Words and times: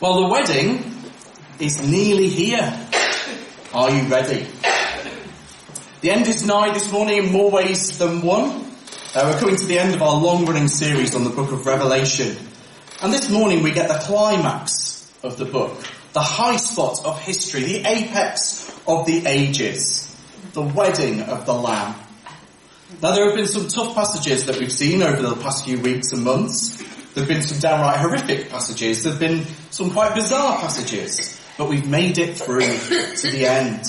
Well, 0.00 0.22
the 0.22 0.28
wedding 0.28 0.82
is 1.58 1.86
nearly 1.86 2.28
here. 2.28 2.88
Are 3.74 3.90
you 3.90 4.08
ready? 4.08 4.46
The 6.00 6.10
end 6.10 6.26
is 6.26 6.46
nigh 6.46 6.72
this 6.72 6.90
morning 6.90 7.18
in 7.18 7.32
more 7.32 7.50
ways 7.50 7.98
than 7.98 8.22
one. 8.22 8.64
Uh, 9.14 9.30
we're 9.30 9.38
coming 9.38 9.56
to 9.56 9.66
the 9.66 9.78
end 9.78 9.94
of 9.94 10.00
our 10.00 10.18
long 10.18 10.46
running 10.46 10.68
series 10.68 11.14
on 11.14 11.24
the 11.24 11.28
book 11.28 11.52
of 11.52 11.66
Revelation. 11.66 12.34
And 13.02 13.12
this 13.12 13.28
morning 13.28 13.62
we 13.62 13.72
get 13.72 13.88
the 13.88 13.98
climax 14.02 15.12
of 15.22 15.36
the 15.36 15.44
book, 15.44 15.84
the 16.14 16.20
high 16.20 16.56
spot 16.56 17.04
of 17.04 17.20
history, 17.20 17.64
the 17.64 17.86
apex 17.86 18.74
of 18.88 19.04
the 19.04 19.26
ages, 19.26 20.16
the 20.54 20.62
wedding 20.62 21.20
of 21.20 21.44
the 21.44 21.52
Lamb. 21.52 21.94
Now 23.02 23.14
there 23.14 23.26
have 23.26 23.34
been 23.34 23.46
some 23.46 23.68
tough 23.68 23.94
passages 23.94 24.46
that 24.46 24.58
we've 24.58 24.72
seen 24.72 25.02
over 25.02 25.20
the 25.20 25.36
past 25.36 25.66
few 25.66 25.78
weeks 25.78 26.12
and 26.12 26.24
months. 26.24 26.89
There 27.14 27.24
have 27.24 27.28
been 27.28 27.42
some 27.42 27.58
downright 27.58 27.98
horrific 27.98 28.50
passages. 28.50 29.02
There 29.02 29.12
have 29.12 29.20
been 29.20 29.44
some 29.70 29.90
quite 29.90 30.14
bizarre 30.14 30.58
passages. 30.58 31.40
But 31.58 31.68
we've 31.68 31.88
made 31.88 32.18
it 32.18 32.38
through 32.38 32.60
to 32.60 33.30
the 33.30 33.46
end. 33.46 33.82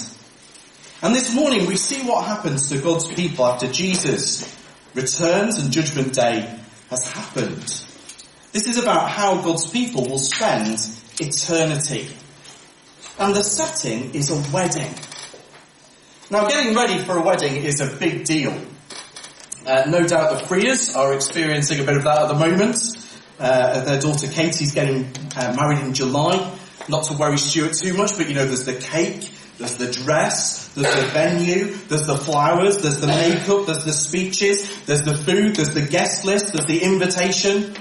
And 1.03 1.16
this 1.16 1.34
morning 1.34 1.67
we 1.67 1.77
see 1.77 2.05
what 2.07 2.26
happens 2.26 2.70
to 2.70 2.79
God's 2.79 3.07
people 3.07 3.45
after 3.45 3.71
Jesus 3.71 4.57
returns 4.93 5.57
and 5.57 5.71
judgment 5.71 6.13
day 6.13 6.57
has 6.89 7.12
happened. 7.12 7.63
This 8.52 8.67
is 8.67 8.77
about 8.77 9.09
how 9.09 9.41
God's 9.41 9.70
people 9.70 10.07
will 10.09 10.20
spend 10.20 10.77
eternity. 11.20 12.09
And 13.17 13.35
the 13.35 13.43
setting 13.43 14.13
is 14.13 14.29
a 14.29 14.53
wedding. 14.53 14.93
Now 16.29 16.48
getting 16.48 16.76
ready 16.76 16.98
for 16.99 17.17
a 17.17 17.21
wedding 17.21 17.55
is 17.55 17.81
a 17.81 17.95
big 17.98 18.26
deal. 18.26 18.53
Uh, 19.65 19.84
no 19.88 20.05
doubt 20.07 20.40
the 20.40 20.48
Freers 20.48 20.95
are 20.95 21.13
experiencing 21.13 21.79
a 21.79 21.84
bit 21.84 21.98
of 21.98 22.03
that 22.03 22.23
at 22.23 22.27
the 22.27 22.34
moment. 22.34 22.77
Uh, 23.41 23.84
their 23.86 24.00
daughter 24.00 24.27
Katie's 24.27 24.72
getting 24.72 25.12
uh, 25.36 25.55
married 25.58 25.80
in 25.80 25.95
July. 25.95 26.55
Not 26.88 27.05
to 27.05 27.13
worry 27.13 27.38
Stuart 27.38 27.73
too 27.73 27.95
much, 27.95 28.16
but 28.16 28.30
you 28.30 28.36
know, 28.36 28.45
there's 28.45 28.66
the 28.66 28.76
cake, 28.76 29.27
there's 29.57 29.77
the 29.77 29.91
dress, 29.91 30.68
there's 30.76 30.93
the 30.96 31.07
venue, 31.07 31.74
there's 31.88 32.05
the 32.05 32.18
flowers, 32.18 32.84
there's 32.84 33.02
the 33.02 33.07
makeup, 33.07 33.65
there's 33.65 33.84
the 33.84 33.93
speeches, 33.93 34.85
there's 34.85 35.02
the 35.02 35.15
food, 35.15 35.55
there's 35.55 35.74
the 35.74 35.85
guest 35.85 36.24
list, 36.24 36.54
there's 36.54 36.68
the 36.68 36.84
invitation. 36.84 37.74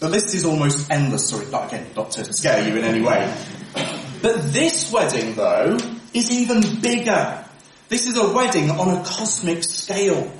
The 0.00 0.08
list 0.08 0.34
is 0.34 0.44
almost 0.44 0.90
endless. 0.90 1.28
Sorry, 1.28 1.46
not 1.46 1.68
again, 1.68 1.86
not 1.94 2.10
to 2.12 2.32
scare 2.32 2.66
you 2.66 2.76
in 2.76 2.84
any 2.84 3.02
way. 3.02 3.32
But 4.20 4.52
this 4.52 4.90
wedding, 4.90 5.34
though, 5.34 5.78
is 6.12 6.32
even 6.32 6.80
bigger. 6.80 7.44
This 7.88 8.06
is 8.06 8.16
a 8.16 8.32
wedding 8.32 8.70
on 8.70 8.98
a 8.98 9.04
cosmic 9.04 9.62
scale. 9.62 10.32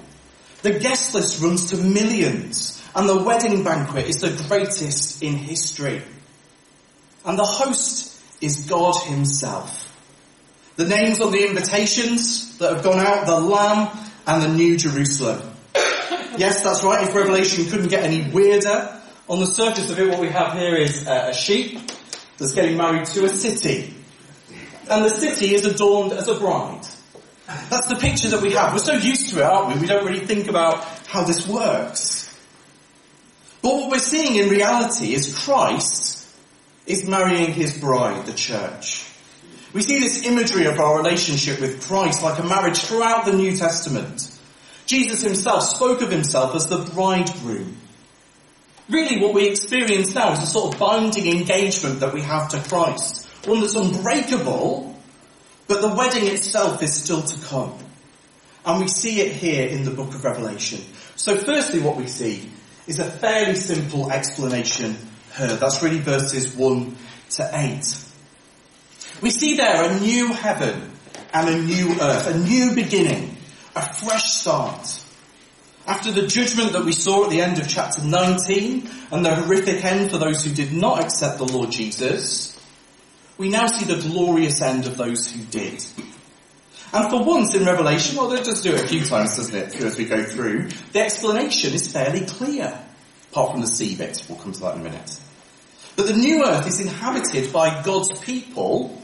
The 0.63 0.79
guest 0.79 1.15
list 1.15 1.43
runs 1.43 1.71
to 1.71 1.77
millions, 1.77 2.83
and 2.95 3.09
the 3.09 3.23
wedding 3.23 3.65
banquet 3.65 4.07
is 4.07 4.21
the 4.21 4.45
greatest 4.49 5.23
in 5.23 5.35
history. 5.35 6.03
And 7.25 7.39
the 7.39 7.45
host 7.45 8.21
is 8.41 8.67
God 8.69 8.97
himself. 9.05 9.87
The 10.77 10.87
names 10.87 11.21
on 11.21 11.33
the 11.33 11.47
invitations 11.47 12.59
that 12.59 12.73
have 12.75 12.85
gone 12.85 12.99
out, 12.99 13.27
the 13.27 13.41
Lamb 13.41 13.97
and 14.27 14.43
the 14.43 14.49
New 14.49 14.77
Jerusalem. 14.77 15.51
Yes, 16.37 16.63
that's 16.63 16.83
right, 16.83 17.09
if 17.09 17.15
Revelation 17.15 17.67
couldn't 17.67 17.89
get 17.89 18.05
any 18.05 18.31
weirder, 18.31 19.01
on 19.29 19.41
the 19.41 19.47
surface 19.47 19.91
of 19.91 19.99
it 19.99 20.09
what 20.09 20.21
we 20.21 20.29
have 20.29 20.55
here 20.55 20.75
is 20.75 21.07
uh, 21.07 21.29
a 21.31 21.35
sheep 21.35 21.79
that's 22.39 22.53
getting 22.53 22.77
married 22.77 23.07
to 23.07 23.25
a 23.25 23.29
city. 23.29 23.95
And 24.91 25.05
the 25.05 25.11
city 25.11 25.55
is 25.55 25.65
adorned 25.67 26.13
as 26.13 26.29
a 26.29 26.35
bride. 26.35 26.85
That's 27.69 27.87
the 27.87 27.97
picture 27.97 28.31
that 28.31 28.43
we 28.43 28.53
have. 28.53 28.73
We're 28.73 28.79
so 28.79 28.95
used 28.95 29.31
to 29.31 29.41
it, 29.41 29.45
aren't 29.45 29.75
we? 29.75 29.81
We 29.81 29.87
don't 29.87 30.07
really 30.07 30.25
think 30.27 30.49
about 30.49 30.85
how 31.07 31.25
this 31.25 31.47
works. 31.49 32.27
But 33.63 33.75
what 33.75 33.91
we're 33.91 33.99
seeing 33.99 34.37
in 34.37 34.49
reality 34.49 35.15
is 35.15 35.37
Christ 35.37 36.27
is 36.87 37.07
marrying 37.07 37.53
his 37.53 37.79
bride, 37.79 38.27
the 38.27 38.33
church. 38.33 39.07
We 39.73 39.83
see 39.83 40.01
this 40.01 40.25
imagery 40.27 40.67
of 40.67 40.81
our 40.81 40.97
relationship 40.97 41.61
with 41.61 41.87
Christ 41.87 42.23
like 42.23 42.39
a 42.39 42.43
marriage 42.43 42.79
throughout 42.79 43.25
the 43.25 43.33
New 43.33 43.57
Testament. 43.57 44.39
Jesus 44.87 45.23
himself 45.23 45.63
spoke 45.63 46.03
of 46.03 46.11
himself 46.11 46.57
as 46.57 46.67
the 46.67 46.79
bridegroom. 46.79 47.77
Really 48.89 49.21
what 49.21 49.35
we 49.35 49.49
experience 49.49 50.13
now 50.15 50.33
is 50.33 50.43
a 50.43 50.47
sort 50.47 50.75
of 50.75 50.81
binding 50.81 51.29
engagement 51.29 52.01
that 52.01 52.13
we 52.13 52.23
have 52.23 52.49
to 52.49 52.61
Christ. 52.69 53.29
One 53.45 53.61
that's 53.61 53.77
unbreakable, 53.77 55.00
but 55.71 55.83
the 55.83 55.95
wedding 55.95 56.27
itself 56.27 56.83
is 56.83 56.93
still 56.93 57.23
to 57.23 57.47
come. 57.47 57.73
And 58.67 58.81
we 58.81 58.89
see 58.89 59.21
it 59.21 59.31
here 59.31 59.69
in 59.69 59.85
the 59.85 59.93
book 59.93 60.09
of 60.09 60.25
Revelation. 60.25 60.81
So 61.15 61.37
firstly 61.37 61.79
what 61.79 61.97
we 61.97 62.09
see 62.09 62.51
is 62.89 62.99
a 62.99 63.05
fairly 63.05 63.55
simple 63.55 64.11
explanation 64.11 64.97
here. 65.37 65.55
That's 65.55 65.81
really 65.81 66.01
verses 66.01 66.57
1 66.57 66.97
to 67.37 67.51
8. 67.55 68.05
We 69.23 69.31
see 69.31 69.59
there 69.59 69.89
a 69.89 70.01
new 70.01 70.33
heaven 70.33 70.91
and 71.33 71.49
a 71.49 71.63
new 71.63 71.93
earth, 72.01 72.27
a 72.27 72.37
new 72.37 72.75
beginning, 72.75 73.37
a 73.77 73.95
fresh 73.95 74.33
start. 74.33 75.05
After 75.87 76.11
the 76.11 76.27
judgment 76.27 76.73
that 76.73 76.85
we 76.85 76.91
saw 76.91 77.27
at 77.27 77.31
the 77.31 77.43
end 77.43 77.61
of 77.61 77.69
chapter 77.69 78.03
19 78.03 78.91
and 79.13 79.25
the 79.25 79.37
horrific 79.37 79.85
end 79.85 80.11
for 80.11 80.19
those 80.19 80.45
who 80.45 80.53
did 80.53 80.73
not 80.73 81.05
accept 81.05 81.39
the 81.39 81.45
Lord 81.45 81.71
Jesus, 81.71 82.50
we 83.41 83.49
now 83.49 83.67
see 83.69 83.87
the 83.87 84.07
glorious 84.07 84.61
end 84.61 84.87
of 84.87 84.99
those 84.99 85.33
who 85.33 85.43
did. 85.45 85.83
And 86.93 87.09
for 87.09 87.25
once 87.25 87.55
in 87.55 87.65
Revelation, 87.65 88.19
well, 88.19 88.29
they'll 88.29 88.45
just 88.45 88.63
do 88.63 88.75
it 88.75 88.85
a 88.85 88.87
few 88.87 89.03
times, 89.03 89.39
doesn't 89.39 89.55
it, 89.55 89.81
as 89.81 89.97
we 89.97 90.05
go 90.05 90.23
through, 90.23 90.69
the 90.93 91.01
explanation 91.01 91.73
is 91.73 91.91
fairly 91.91 92.27
clear, 92.27 92.79
apart 93.31 93.53
from 93.53 93.63
the 93.63 93.67
sea 93.67 93.97
bit. 93.97 94.23
We'll 94.29 94.37
come 94.37 94.53
to 94.53 94.61
that 94.61 94.75
in 94.75 94.83
a 94.83 94.85
minute. 94.85 95.19
But 95.97 96.09
the 96.09 96.17
new 96.17 96.45
earth 96.45 96.67
is 96.67 96.81
inhabited 96.81 97.51
by 97.51 97.83
God's 97.83 98.21
people 98.21 99.03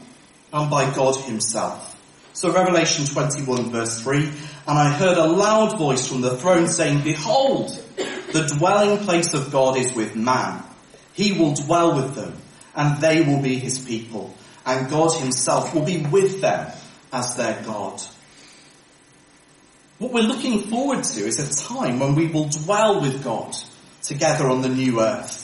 and 0.53 0.69
by 0.69 0.93
God 0.93 1.15
himself. 1.15 1.99
So 2.33 2.53
Revelation 2.53 3.05
21 3.05 3.71
verse 3.71 3.99
3, 4.03 4.19
and 4.19 4.33
I 4.67 4.91
heard 4.91 5.17
a 5.17 5.25
loud 5.25 5.79
voice 5.79 6.07
from 6.07 6.21
the 6.21 6.37
throne 6.37 6.67
saying, 6.67 7.01
Behold, 7.03 7.69
the 8.33 8.53
dwelling 8.55 8.99
place 8.99 9.33
of 9.33 9.51
God 9.51 9.77
is 9.77 9.95
with 9.95 10.15
man. 10.15 10.63
He 11.13 11.31
will 11.31 11.55
dwell 11.55 11.95
with 11.95 12.13
them, 12.13 12.37
and 12.77 13.01
they 13.01 13.21
will 13.21 13.41
be 13.41 13.57
his 13.57 13.79
people, 13.79 14.33
and 14.65 14.89
God 14.89 15.11
himself 15.19 15.73
will 15.73 15.83
be 15.83 16.05
with 16.05 16.39
them 16.39 16.71
as 17.11 17.35
their 17.35 17.61
God. 17.63 17.99
What 19.97 20.13
we're 20.13 20.21
looking 20.21 20.61
forward 20.61 21.03
to 21.03 21.21
is 21.21 21.39
a 21.39 21.67
time 21.67 21.99
when 21.99 22.13
we 22.13 22.27
will 22.27 22.47
dwell 22.49 23.01
with 23.01 23.23
God 23.23 23.55
together 24.03 24.47
on 24.47 24.61
the 24.61 24.69
new 24.69 25.01
earth. 25.01 25.43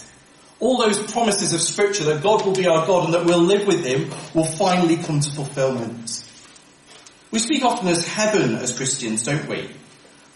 All 0.59 0.77
those 0.77 1.11
promises 1.11 1.53
of 1.53 1.59
scripture 1.59 2.03
that 2.05 2.21
God 2.21 2.45
will 2.45 2.53
be 2.53 2.67
our 2.67 2.85
God 2.85 3.05
and 3.05 3.13
that 3.15 3.25
we'll 3.25 3.41
live 3.41 3.67
with 3.67 3.83
him 3.83 4.11
will 4.35 4.45
finally 4.45 4.97
come 4.97 5.19
to 5.19 5.31
fulfillment. 5.31 6.23
We 7.31 7.39
speak 7.39 7.63
often 7.63 7.87
as 7.87 8.07
heaven 8.07 8.55
as 8.55 8.77
Christians, 8.77 9.23
don't 9.23 9.49
we? 9.49 9.71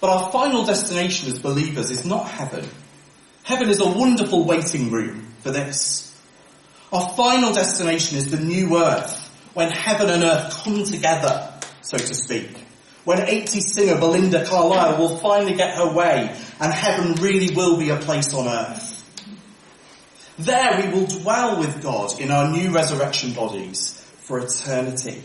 But 0.02 0.10
our 0.10 0.32
final 0.32 0.66
destination 0.66 1.32
as 1.32 1.40
believers 1.40 1.92
is 1.92 2.04
not 2.04 2.28
heaven. 2.28 2.68
Heaven 3.44 3.70
is 3.70 3.80
a 3.80 3.88
wonderful 3.88 4.46
waiting 4.46 4.90
room 4.90 5.28
for 5.42 5.52
this. 5.52 6.07
Our 6.92 7.10
final 7.16 7.54
destination 7.54 8.18
is 8.18 8.32
the 8.32 8.40
new 8.40 8.78
earth, 8.78 9.28
when 9.54 9.72
heaven 9.72 10.10
and 10.10 10.24
earth 10.24 10.64
come 10.64 10.84
together, 10.84 11.52
so 11.82 11.98
to 11.98 12.16
speak. 12.16 12.50
When 13.04 13.22
80 13.22 13.62
singer 13.62 14.00
Belinda 14.00 14.46
Carlisle 14.46 14.98
will 15.00 15.18
finally 15.18 15.56
get 15.56 15.76
her 15.78 15.94
way 15.94 16.36
and 16.60 16.74
heaven 16.74 17.14
really 17.24 17.56
will 17.56 17.78
be 17.78 17.90
a 17.90 17.96
place 17.96 18.34
on 18.34 18.48
earth. 18.48 18.96
There 20.38 20.82
we 20.82 20.94
will 20.94 21.08
dwell 21.08 21.58
with 21.58 21.82
God 21.82 22.20
in 22.20 22.32
our 22.32 22.52
new 22.52 22.72
resurrection 22.72 23.34
bodies 23.34 23.94
for 24.20 24.40
eternity. 24.40 25.24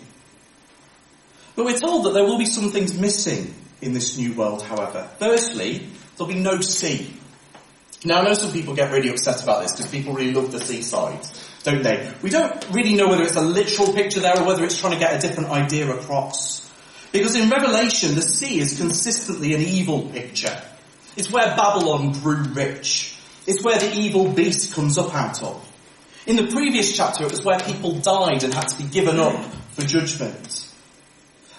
But 1.55 1.67
we're 1.67 1.79
told 1.79 2.07
that 2.07 2.15
there 2.15 2.25
will 2.25 2.39
be 2.39 2.47
some 2.47 2.71
things 2.71 2.99
missing 2.99 3.55
in 3.81 3.93
this 3.93 4.17
new 4.17 4.33
world, 4.33 4.63
however. 4.63 5.09
Firstly, 5.19 5.87
there'll 6.17 6.33
be 6.33 6.39
no 6.39 6.61
sea. 6.61 7.13
Now 8.05 8.21
I 8.21 8.25
know 8.25 8.35
some 8.35 8.53
people 8.53 8.75
get 8.75 8.93
really 8.93 9.11
upset 9.11 9.43
about 9.43 9.63
this 9.63 9.73
because 9.73 9.91
people 9.91 10.15
really 10.15 10.33
love 10.33 10.51
the 10.51 10.61
seaside, 10.61 11.27
don't 11.65 11.83
they? 11.83 12.13
We 12.23 12.31
don't 12.31 12.69
really 12.71 12.95
know 12.95 13.09
whether 13.09 13.23
it's 13.23 13.37
a 13.37 13.41
literal 13.41 13.93
picture 13.93 14.21
there 14.21 14.39
or 14.39 14.47
whether 14.47 14.65
it's 14.65 14.81
trying 14.81 14.95
to 14.95 14.99
get 14.99 15.17
a 15.17 15.27
different 15.27 15.51
idea 15.51 15.91
across. 15.91 16.71
Because 17.13 17.37
in 17.37 17.51
Revelation, 17.51 18.15
the 18.15 18.23
sea 18.23 18.59
is 18.59 18.79
consistently 18.79 19.55
an 19.55 19.61
evil 19.61 20.09
picture. 20.09 20.61
It's 21.17 21.31
where 21.31 21.55
Babylon 21.57 22.13
grew 22.13 22.43
rich. 22.55 23.17
It's 23.47 23.63
where 23.63 23.79
the 23.79 23.93
evil 23.95 24.33
beast 24.33 24.75
comes 24.75 24.99
up 24.99 25.15
out 25.15 25.43
of. 25.43 25.69
In 26.27 26.37
the 26.37 26.47
previous 26.47 26.97
chapter, 26.97 27.25
it 27.25 27.31
was 27.31 27.45
where 27.45 27.59
people 27.61 27.99
died 27.99 28.45
and 28.45 28.55
had 28.55 28.69
to 28.69 28.79
be 28.79 28.89
given 28.89 29.19
up 29.19 29.45
for 29.73 29.83
judgment. 29.83 30.69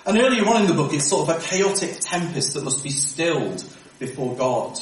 And 0.05 0.17
earlier 0.17 0.45
on 0.47 0.61
in 0.61 0.67
the 0.67 0.73
book, 0.73 0.93
it's 0.93 1.07
sort 1.07 1.29
of 1.29 1.37
a 1.37 1.39
chaotic 1.41 1.97
tempest 1.99 2.53
that 2.53 2.63
must 2.63 2.83
be 2.83 2.89
stilled 2.89 3.63
before 3.99 4.35
God. 4.35 4.79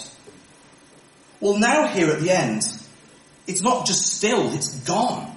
Well, 1.39 1.57
now 1.57 1.87
here 1.87 2.09
at 2.09 2.21
the 2.21 2.31
end, 2.31 2.63
it's 3.47 3.61
not 3.61 3.85
just 3.85 4.17
still, 4.17 4.53
it's 4.53 4.79
gone. 4.81 5.35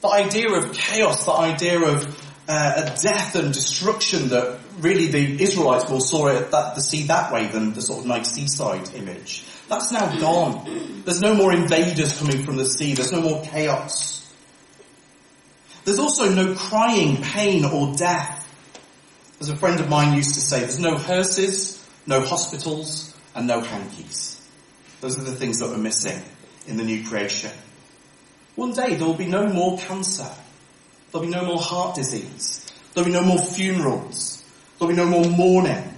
The 0.00 0.08
idea 0.08 0.52
of 0.52 0.72
chaos, 0.72 1.24
the 1.24 1.32
idea 1.32 1.80
of 1.80 2.04
uh, 2.48 2.72
a 2.76 3.02
death 3.02 3.34
and 3.34 3.52
destruction 3.52 4.28
that 4.28 4.58
really 4.78 5.08
the 5.08 5.42
Israelites 5.42 5.90
will 5.90 6.00
saw 6.00 6.28
it 6.28 6.36
at 6.36 6.50
that, 6.52 6.74
the 6.74 6.80
sea 6.80 7.04
that 7.04 7.32
way 7.32 7.46
than 7.46 7.72
the 7.72 7.82
sort 7.82 8.00
of 8.00 8.06
nice 8.06 8.32
seaside 8.32 8.94
image. 8.94 9.44
That's 9.68 9.90
now 9.90 10.18
gone. 10.20 11.02
There's 11.04 11.20
no 11.20 11.34
more 11.34 11.52
invaders 11.52 12.16
coming 12.18 12.44
from 12.44 12.56
the 12.56 12.64
sea. 12.64 12.94
There's 12.94 13.10
no 13.10 13.20
more 13.20 13.42
chaos. 13.44 14.32
There's 15.84 15.98
also 15.98 16.32
no 16.32 16.54
crying, 16.54 17.22
pain 17.22 17.64
or 17.64 17.94
death. 17.96 18.44
As 19.40 19.48
a 19.48 19.56
friend 19.56 19.80
of 19.80 19.88
mine 19.88 20.16
used 20.16 20.34
to 20.34 20.40
say, 20.40 20.60
there's 20.60 20.78
no 20.78 20.96
hearses, 20.96 21.84
no 22.06 22.20
hospitals 22.20 23.14
and 23.34 23.46
no 23.46 23.60
hankies. 23.60 24.40
Those 25.00 25.18
are 25.18 25.24
the 25.24 25.34
things 25.34 25.58
that 25.58 25.68
we're 25.68 25.78
missing 25.78 26.22
in 26.66 26.76
the 26.76 26.84
new 26.84 27.06
creation. 27.06 27.50
One 28.54 28.72
day 28.72 28.94
there 28.94 29.06
will 29.06 29.14
be 29.14 29.26
no 29.26 29.46
more 29.46 29.78
cancer. 29.78 30.30
There'll 31.10 31.26
be 31.26 31.32
no 31.32 31.44
more 31.44 31.60
heart 31.60 31.94
disease. 31.94 32.66
There'll 32.94 33.06
be 33.06 33.12
no 33.12 33.22
more 33.22 33.38
funerals. 33.38 34.44
There'll 34.78 34.94
be 34.94 34.96
no 34.96 35.06
more 35.06 35.24
mourning. 35.24 35.94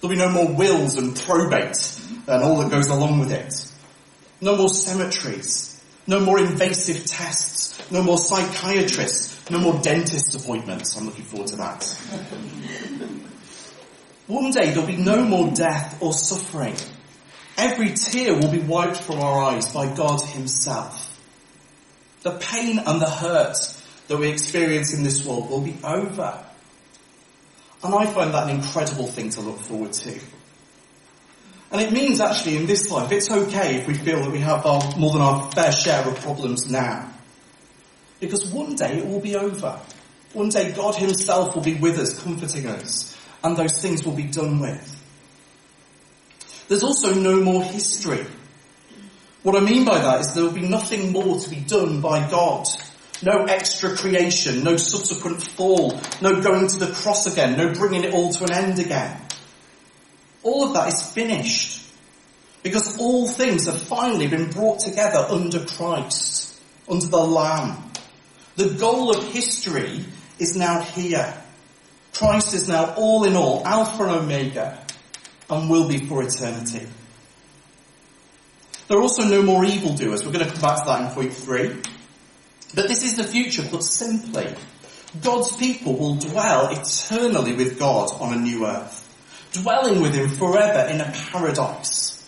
There'll 0.00 0.14
be 0.14 0.20
no 0.20 0.30
more 0.30 0.48
wills 0.48 0.96
and 0.96 1.16
probate 1.16 1.98
and 2.28 2.42
all 2.42 2.58
that 2.58 2.70
goes 2.70 2.88
along 2.88 3.18
with 3.18 3.32
it. 3.32 3.54
No 4.40 4.56
more 4.56 4.68
cemeteries. 4.68 5.82
No 6.06 6.20
more 6.20 6.38
invasive 6.38 7.06
tests. 7.06 7.90
No 7.90 8.02
more 8.02 8.18
psychiatrists. 8.18 9.50
No 9.50 9.58
more 9.58 9.80
dentist 9.80 10.34
appointments. 10.34 10.96
I'm 10.96 11.06
looking 11.06 11.24
forward 11.24 11.48
to 11.48 11.56
that. 11.56 11.84
One 14.26 14.50
day 14.50 14.70
there'll 14.70 14.86
be 14.86 14.96
no 14.96 15.22
more 15.24 15.50
death 15.52 16.02
or 16.02 16.12
suffering. 16.12 16.76
Every 17.58 17.90
tear 17.90 18.34
will 18.34 18.52
be 18.52 18.60
wiped 18.60 18.98
from 18.98 19.18
our 19.18 19.42
eyes 19.42 19.72
by 19.74 19.92
God 19.92 20.22
himself. 20.22 21.04
The 22.22 22.30
pain 22.30 22.78
and 22.78 23.02
the 23.02 23.10
hurt 23.10 23.56
that 24.06 24.16
we 24.16 24.28
experience 24.28 24.94
in 24.94 25.02
this 25.02 25.26
world 25.26 25.50
will 25.50 25.60
be 25.60 25.76
over. 25.82 26.44
And 27.82 27.94
I 27.94 28.06
find 28.06 28.32
that 28.32 28.48
an 28.48 28.56
incredible 28.56 29.08
thing 29.08 29.30
to 29.30 29.40
look 29.40 29.58
forward 29.58 29.92
to. 29.92 30.20
And 31.72 31.80
it 31.80 31.92
means 31.92 32.20
actually 32.20 32.56
in 32.56 32.66
this 32.66 32.90
life, 32.92 33.10
it's 33.10 33.30
okay 33.30 33.76
if 33.76 33.88
we 33.88 33.94
feel 33.94 34.22
that 34.22 34.30
we 34.30 34.38
have 34.38 34.64
our, 34.64 34.80
more 34.96 35.12
than 35.12 35.20
our 35.20 35.50
fair 35.50 35.72
share 35.72 36.06
of 36.06 36.18
problems 36.20 36.70
now. 36.70 37.12
Because 38.20 38.46
one 38.52 38.76
day 38.76 38.98
it 38.98 39.06
will 39.06 39.20
be 39.20 39.34
over. 39.34 39.80
One 40.32 40.48
day 40.48 40.72
God 40.72 40.94
himself 40.94 41.56
will 41.56 41.62
be 41.62 41.74
with 41.74 41.98
us, 41.98 42.22
comforting 42.22 42.66
us, 42.66 43.16
and 43.42 43.56
those 43.56 43.82
things 43.82 44.04
will 44.04 44.14
be 44.14 44.24
done 44.24 44.60
with. 44.60 44.97
There's 46.68 46.84
also 46.84 47.14
no 47.14 47.40
more 47.42 47.62
history. 47.64 48.24
What 49.42 49.56
I 49.56 49.60
mean 49.60 49.84
by 49.84 49.98
that 49.98 50.20
is 50.20 50.34
there 50.34 50.44
will 50.44 50.52
be 50.52 50.68
nothing 50.68 51.12
more 51.12 51.38
to 51.38 51.50
be 51.50 51.60
done 51.60 52.00
by 52.00 52.28
God. 52.28 52.66
No 53.22 53.44
extra 53.44 53.96
creation, 53.96 54.62
no 54.62 54.76
subsequent 54.76 55.42
fall, 55.42 55.98
no 56.20 56.40
going 56.40 56.68
to 56.68 56.78
the 56.78 56.92
cross 56.92 57.26
again, 57.26 57.56
no 57.56 57.72
bringing 57.72 58.04
it 58.04 58.14
all 58.14 58.32
to 58.32 58.44
an 58.44 58.52
end 58.52 58.78
again. 58.78 59.20
All 60.42 60.64
of 60.68 60.74
that 60.74 60.88
is 60.88 61.02
finished. 61.12 61.84
Because 62.62 62.98
all 62.98 63.26
things 63.26 63.66
have 63.66 63.80
finally 63.80 64.26
been 64.26 64.50
brought 64.50 64.80
together 64.80 65.18
under 65.30 65.64
Christ, 65.64 66.60
under 66.88 67.06
the 67.06 67.16
Lamb. 67.16 67.90
The 68.56 68.74
goal 68.74 69.16
of 69.16 69.32
history 69.32 70.04
is 70.38 70.56
now 70.56 70.82
here. 70.82 71.34
Christ 72.12 72.54
is 72.54 72.68
now 72.68 72.94
all 72.94 73.24
in 73.24 73.36
all, 73.36 73.64
Alpha 73.64 74.02
and 74.02 74.12
Omega, 74.12 74.84
and 75.50 75.70
will 75.70 75.88
be 75.88 76.06
for 76.06 76.22
eternity. 76.22 76.86
There 78.86 78.98
are 78.98 79.02
also 79.02 79.24
no 79.24 79.42
more 79.42 79.64
evildoers. 79.64 80.24
We're 80.24 80.32
going 80.32 80.46
to 80.46 80.50
come 80.50 80.62
back 80.62 80.78
to 80.80 80.84
that 80.86 81.08
in 81.08 81.14
point 81.14 81.32
three. 81.34 81.76
But 82.74 82.88
this 82.88 83.02
is 83.02 83.16
the 83.16 83.24
future, 83.24 83.62
put 83.62 83.82
simply. 83.82 84.46
God's 85.22 85.56
people 85.56 85.96
will 85.96 86.16
dwell 86.16 86.68
eternally 86.70 87.54
with 87.54 87.78
God 87.78 88.10
on 88.20 88.34
a 88.34 88.40
new 88.40 88.66
earth, 88.66 89.04
dwelling 89.52 90.02
with 90.02 90.14
Him 90.14 90.28
forever 90.28 90.90
in 90.90 91.00
a 91.00 91.10
paradise. 91.30 92.18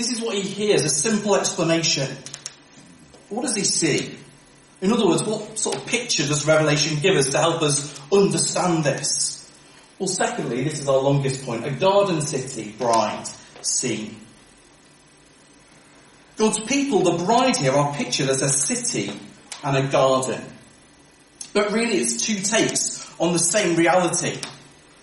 This 0.00 0.12
is 0.12 0.20
what 0.22 0.34
he 0.34 0.40
hears, 0.40 0.82
a 0.82 0.88
simple 0.88 1.36
explanation. 1.36 2.08
What 3.28 3.42
does 3.42 3.54
he 3.54 3.64
see? 3.64 4.16
In 4.80 4.92
other 4.92 5.06
words, 5.06 5.22
what 5.24 5.58
sort 5.58 5.76
of 5.76 5.84
picture 5.84 6.26
does 6.26 6.46
Revelation 6.46 6.98
give 7.00 7.16
us 7.16 7.28
to 7.32 7.38
help 7.38 7.60
us 7.60 8.00
understand 8.10 8.84
this? 8.84 9.19
Well, 10.00 10.08
secondly, 10.08 10.64
this 10.64 10.80
is 10.80 10.88
our 10.88 10.96
longest 10.96 11.44
point, 11.44 11.66
a 11.66 11.70
garden 11.70 12.22
city 12.22 12.74
bride 12.78 13.28
scene. 13.60 14.16
God's 16.38 16.58
people, 16.60 17.00
the 17.00 17.22
bride 17.22 17.58
here, 17.58 17.72
are 17.72 17.94
pictured 17.94 18.30
as 18.30 18.40
a 18.40 18.48
city 18.48 19.12
and 19.62 19.76
a 19.76 19.86
garden. 19.88 20.42
But 21.52 21.72
really 21.72 21.98
it's 21.98 22.24
two 22.24 22.36
takes 22.36 23.06
on 23.20 23.34
the 23.34 23.38
same 23.38 23.76
reality. 23.76 24.40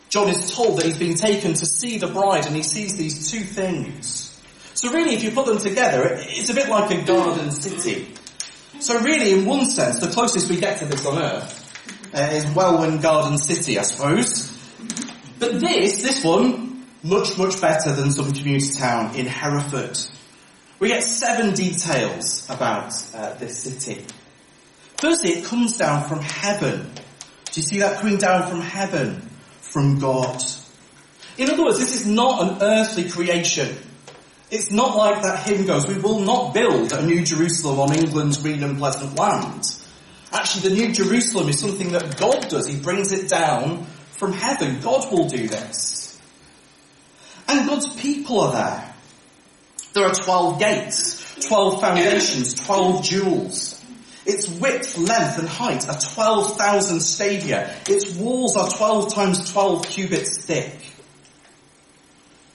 John 0.09 0.29
is 0.29 0.49
told 0.49 0.79
that 0.79 0.87
he's 0.87 0.97
been 0.97 1.13
taken 1.13 1.53
to 1.53 1.65
see 1.67 1.99
the 1.99 2.07
bride 2.07 2.47
and 2.47 2.55
he 2.55 2.63
sees 2.63 2.97
these 2.97 3.29
two 3.29 3.41
things. 3.41 4.41
So 4.73 4.91
really 4.91 5.13
if 5.13 5.23
you 5.23 5.29
put 5.29 5.45
them 5.45 5.59
together, 5.59 6.09
it's 6.21 6.49
a 6.49 6.55
bit 6.55 6.69
like 6.69 6.89
a 6.89 7.03
garden 7.03 7.51
city. 7.51 8.15
So 8.79 8.99
really 9.01 9.33
in 9.33 9.45
one 9.45 9.69
sense, 9.69 9.99
the 9.99 10.07
closest 10.07 10.49
we 10.49 10.59
get 10.59 10.79
to 10.79 10.85
this 10.85 11.05
on 11.05 11.19
earth 11.19 12.11
uh, 12.15 12.29
is 12.31 12.45
Welwyn 12.55 12.99
Garden 12.99 13.37
City, 13.37 13.77
I 13.77 13.83
suppose. 13.83 14.46
But 15.39 15.59
this, 15.59 16.01
this 16.01 16.23
one, 16.23 16.85
much, 17.03 17.37
much 17.37 17.61
better 17.61 17.93
than 17.93 18.11
some 18.11 18.33
community 18.33 18.73
town 18.73 19.15
in 19.15 19.25
Hereford. 19.25 19.97
We 20.79 20.89
get 20.89 21.03
seven 21.03 21.53
details 21.53 22.47
about 22.49 22.93
uh, 23.13 23.33
this 23.35 23.59
city. 23.59 24.05
Firstly, 24.97 25.31
it 25.31 25.45
comes 25.45 25.77
down 25.77 26.07
from 26.07 26.21
heaven. 26.21 26.91
Do 27.45 27.51
you 27.53 27.61
see 27.61 27.79
that 27.79 27.99
coming 27.99 28.17
down 28.17 28.49
from 28.49 28.61
heaven? 28.61 29.21
From 29.61 29.99
God. 29.99 30.43
In 31.37 31.49
other 31.49 31.63
words, 31.63 31.79
this 31.79 32.01
is 32.01 32.07
not 32.07 32.41
an 32.41 32.57
earthly 32.61 33.09
creation. 33.09 33.75
It's 34.49 34.71
not 34.71 34.95
like 34.95 35.21
that 35.23 35.45
hymn 35.45 35.65
goes, 35.65 35.87
we 35.87 35.97
will 35.97 36.19
not 36.19 36.53
build 36.53 36.93
a 36.93 37.05
new 37.05 37.23
Jerusalem 37.23 37.79
on 37.79 37.95
England's 37.95 38.37
green 38.37 38.63
and 38.63 38.77
pleasant 38.77 39.17
land. 39.17 39.63
Actually, 40.31 40.69
the 40.69 40.75
new 40.75 40.93
Jerusalem 40.93 41.49
is 41.49 41.59
something 41.59 41.91
that 41.91 42.17
God 42.17 42.47
does. 42.49 42.67
He 42.67 42.79
brings 42.79 43.11
it 43.11 43.29
down 43.29 43.85
from 44.17 44.33
heaven. 44.33 44.79
God 44.81 45.11
will 45.11 45.27
do 45.27 45.47
this. 45.47 46.19
And 47.47 47.67
God's 47.67 47.87
people 48.01 48.41
are 48.41 48.51
there. 48.51 48.93
There 49.93 50.05
are 50.05 50.13
12 50.13 50.59
gates, 50.59 51.47
12 51.47 51.81
foundations, 51.81 52.53
12 52.65 53.03
jewels. 53.03 53.85
Its 54.25 54.49
width, 54.49 54.97
length 54.97 55.39
and 55.39 55.47
height 55.47 55.87
are 55.87 55.97
12,000 55.97 56.99
stadia. 56.99 57.73
Its 57.87 58.13
walls 58.15 58.57
are 58.57 58.69
12 58.69 59.13
times 59.13 59.51
12 59.51 59.87
cubits 59.87 60.37
thick. 60.37 60.75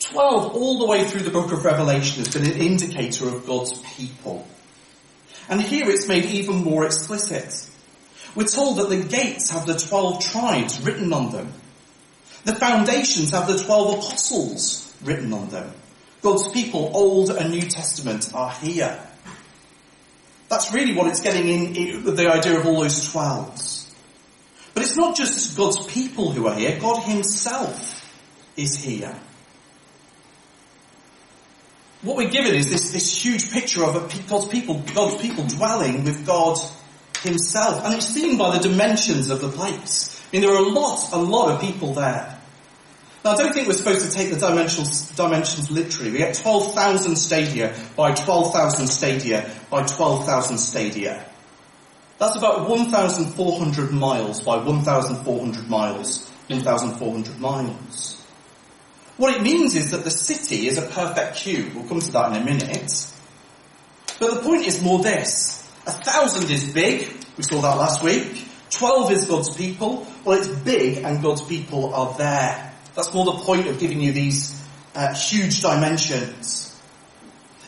12 0.00 0.54
all 0.54 0.78
the 0.80 0.86
way 0.86 1.04
through 1.04 1.22
the 1.22 1.30
book 1.30 1.50
of 1.52 1.64
Revelation 1.64 2.24
has 2.24 2.34
been 2.34 2.44
an 2.44 2.60
indicator 2.60 3.28
of 3.28 3.46
God's 3.46 3.78
people. 3.96 4.46
And 5.48 5.60
here 5.60 5.88
it's 5.88 6.06
made 6.06 6.26
even 6.26 6.56
more 6.56 6.84
explicit. 6.84 7.70
We're 8.34 8.44
told 8.44 8.78
that 8.78 8.88
the 8.88 9.02
gates 9.02 9.50
have 9.50 9.66
the 9.66 9.78
12 9.78 10.24
tribes 10.24 10.80
written 10.80 11.12
on 11.12 11.32
them. 11.32 11.52
The 12.44 12.54
foundations 12.54 13.30
have 13.30 13.46
the 13.46 13.58
12 13.58 13.98
apostles 13.98 14.96
written 15.02 15.32
on 15.32 15.48
them. 15.50 15.72
God's 16.22 16.48
people, 16.48 16.90
Old 16.94 17.30
and 17.30 17.50
New 17.50 17.62
Testament, 17.62 18.32
are 18.34 18.50
here. 18.50 18.98
That's 20.48 20.72
really 20.72 20.94
what 20.94 21.08
it's 21.08 21.20
getting 21.20 21.48
in, 21.48 22.04
with 22.04 22.16
the 22.16 22.30
idea 22.30 22.58
of 22.58 22.66
all 22.66 22.80
those 22.80 23.10
twelves. 23.10 23.90
But 24.74 24.84
it's 24.84 24.96
not 24.96 25.16
just 25.16 25.56
God's 25.56 25.84
people 25.86 26.30
who 26.30 26.46
are 26.46 26.54
here, 26.54 26.78
God 26.80 27.02
himself 27.02 28.08
is 28.56 28.76
here. 28.76 29.18
What 32.02 32.16
we're 32.16 32.30
given 32.30 32.54
is 32.54 32.70
this, 32.70 32.90
this 32.90 33.24
huge 33.24 33.50
picture 33.50 33.84
of 33.84 33.94
God's 34.28 34.48
people, 34.48 34.82
God's 34.94 35.22
people 35.22 35.44
dwelling 35.46 36.04
with 36.04 36.26
God 36.26 36.58
himself. 37.22 37.84
And 37.84 37.94
it's 37.94 38.06
seen 38.06 38.36
by 38.36 38.56
the 38.56 38.68
dimensions 38.68 39.30
of 39.30 39.40
the 39.40 39.48
place. 39.48 40.20
I 40.32 40.36
mean, 40.36 40.42
there 40.42 40.54
are 40.54 40.64
a 40.64 40.68
lot, 40.68 41.12
a 41.12 41.18
lot 41.18 41.52
of 41.52 41.60
people 41.60 41.94
there. 41.94 42.38
Now, 43.24 43.32
I 43.32 43.36
don't 43.36 43.52
think 43.52 43.68
we're 43.68 43.74
supposed 43.74 44.04
to 44.04 44.10
take 44.10 44.30
the 44.30 44.38
dimensions, 44.38 45.10
dimensions 45.12 45.70
literally. 45.70 46.10
We 46.10 46.18
get 46.18 46.34
12,000 46.34 47.14
stadia 47.14 47.74
by 47.96 48.14
12,000 48.14 48.86
stadia 48.88 49.48
by 49.70 49.84
12,000 49.84 50.58
stadia. 50.58 51.24
That's 52.18 52.36
about 52.36 52.68
1,400 52.68 53.92
miles 53.92 54.40
by 54.42 54.56
1,400 54.56 55.68
miles, 55.68 56.28
1,400 56.48 57.40
miles. 57.40 58.24
What 59.16 59.36
it 59.36 59.42
means 59.42 59.76
is 59.76 59.92
that 59.92 60.04
the 60.04 60.10
city 60.10 60.66
is 60.66 60.78
a 60.78 60.82
perfect 60.82 61.36
cube. 61.36 61.74
We'll 61.74 61.86
come 61.86 62.00
to 62.00 62.12
that 62.12 62.32
in 62.32 62.42
a 62.42 62.44
minute. 62.44 63.06
But 64.18 64.34
the 64.34 64.40
point 64.40 64.66
is 64.66 64.82
more 64.82 65.00
this. 65.00 65.61
A 65.86 65.92
thousand 65.92 66.50
is 66.50 66.72
big. 66.72 67.12
We 67.36 67.42
saw 67.42 67.60
that 67.62 67.76
last 67.76 68.02
week. 68.02 68.46
Twelve 68.70 69.10
is 69.12 69.26
God's 69.26 69.54
people. 69.54 70.06
Well, 70.24 70.38
it's 70.38 70.48
big 70.48 71.04
and 71.04 71.22
God's 71.22 71.42
people 71.42 71.94
are 71.94 72.14
there. 72.16 72.72
That's 72.94 73.12
more 73.12 73.24
the 73.24 73.32
point 73.44 73.66
of 73.66 73.78
giving 73.78 74.00
you 74.00 74.12
these 74.12 74.62
uh, 74.94 75.14
huge 75.14 75.60
dimensions. 75.60 76.68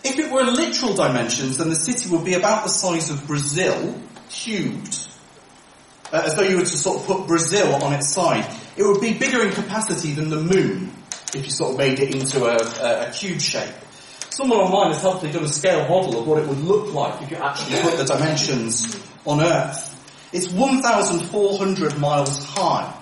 If 0.05 0.19
it 0.19 0.31
were 0.31 0.45
literal 0.45 0.95
dimensions, 0.95 1.59
then 1.59 1.71
the 1.71 1.77
city 1.77 2.11
would 2.11 2.25
be 2.25 2.35
about 2.35 2.65
the 2.65 2.71
size 2.71 3.11
of 3.11 3.27
Brazil, 3.27 3.99
cubed. 4.29 5.09
uh, 6.13 6.23
as 6.25 6.37
though 6.37 6.43
you 6.43 6.57
were 6.57 6.63
to 6.63 6.67
sort 6.67 7.01
of 7.01 7.07
put 7.07 7.27
Brazil 7.27 7.75
on 7.83 7.93
its 7.93 8.09
side. 8.09 8.47
It 8.77 8.85
would 8.85 9.01
be 9.01 9.15
bigger 9.15 9.43
in 9.43 9.53
capacity 9.53 10.13
than 10.13 10.31
the 10.31 10.41
moon 10.41 10.93
if 11.35 11.45
you 11.45 11.51
sort 11.51 11.73
of 11.73 11.79
made 11.79 11.99
it 11.99 12.15
into 12.15 12.45
a, 12.45 12.57
a, 12.57 13.09
a 13.09 13.13
cube 13.13 13.41
shape. 13.41 13.75
Someone 14.35 14.59
online 14.59 14.91
has 14.91 15.01
helpfully 15.01 15.31
done 15.31 15.45
a 15.45 15.49
scale 15.49 15.89
model 15.89 16.19
of 16.19 16.27
what 16.27 16.43
it 16.43 16.49
would 16.49 16.59
look 16.59 16.93
like 16.93 17.23
if 17.23 17.31
you 17.31 17.37
actually 17.37 17.81
put 17.83 17.97
the 17.97 18.05
dimensions 18.05 19.01
on 19.25 19.41
Earth. 19.41 19.95
It's 20.33 20.51
1,400 20.51 21.99
miles 22.01 22.45
high. 22.45 22.93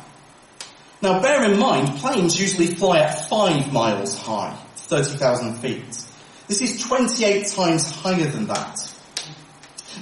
Now 1.01 1.23
bear 1.23 1.51
in 1.51 1.59
mind, 1.59 1.89
planes 2.01 2.39
usually 2.39 2.67
fly 2.67 2.99
at 2.99 3.31
5 3.31 3.73
miles 3.73 4.19
high, 4.19 4.55
30,000 4.77 5.57
feet. 5.57 6.05
This 6.49 6.61
is 6.61 6.83
28 6.83 7.47
times 7.47 7.91
higher 7.91 8.27
than 8.27 8.49
that. 8.49 8.95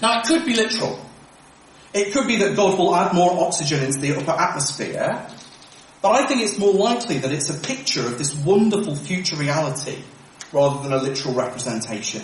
Now 0.02 0.18
it 0.18 0.26
could 0.26 0.44
be 0.44 0.54
literal. 0.54 0.98
It 1.94 2.12
could 2.12 2.26
be 2.26 2.38
that 2.38 2.56
God 2.56 2.76
will 2.76 2.92
add 2.92 3.14
more 3.14 3.46
oxygen 3.46 3.84
into 3.84 4.00
the 4.00 4.16
upper 4.16 4.32
atmosphere, 4.32 5.28
but 6.02 6.10
I 6.10 6.26
think 6.26 6.42
it's 6.42 6.58
more 6.58 6.74
likely 6.74 7.18
that 7.18 7.30
it's 7.30 7.50
a 7.50 7.54
picture 7.60 8.04
of 8.04 8.18
this 8.18 8.34
wonderful 8.34 8.96
future 8.96 9.36
reality 9.36 10.02
rather 10.52 10.82
than 10.82 10.92
a 10.92 11.02
literal 11.02 11.34
representation. 11.34 12.22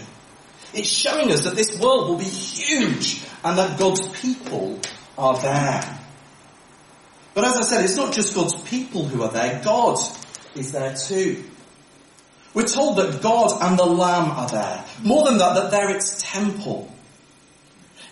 It's 0.74 0.88
showing 0.88 1.30
us 1.32 1.44
that 1.44 1.54
this 1.54 1.78
world 1.78 2.08
will 2.08 2.18
be 2.18 2.24
huge 2.24 3.22
and 3.44 3.58
that 3.58 3.78
God's 3.78 4.06
people 4.20 4.80
are 5.16 5.38
there. 5.38 6.00
But 7.34 7.44
as 7.44 7.56
I 7.56 7.62
said, 7.62 7.84
it's 7.84 7.96
not 7.96 8.12
just 8.14 8.34
God's 8.34 8.60
people 8.62 9.04
who 9.04 9.22
are 9.22 9.30
there, 9.30 9.60
God 9.64 9.98
is 10.54 10.72
there 10.72 10.94
too. 10.94 11.44
We're 12.54 12.66
told 12.66 12.96
that 12.96 13.20
God 13.20 13.58
and 13.60 13.78
the 13.78 13.84
Lamb 13.84 14.30
are 14.30 14.48
there. 14.48 14.84
More 15.02 15.24
than 15.24 15.38
that, 15.38 15.54
that 15.54 15.70
they're 15.70 15.94
its 15.94 16.22
temple. 16.22 16.90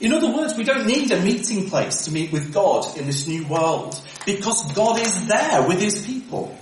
In 0.01 0.13
other 0.13 0.31
words, 0.31 0.55
we 0.55 0.65
don't 0.65 0.87
need 0.87 1.11
a 1.11 1.23
meeting 1.23 1.71
place 1.71 2.05
to 2.05 2.11
meet 2.11 2.33
with 2.33 2.53
God 2.53 2.99
in 2.99 3.07
this 3.07 3.27
new 3.27 3.47
world 3.47 3.99
because 4.27 4.71
God 4.75 5.01
is 5.01 5.27
there 5.29 5.67
with 5.67 5.81
his 5.81 6.05
people. 6.05 6.57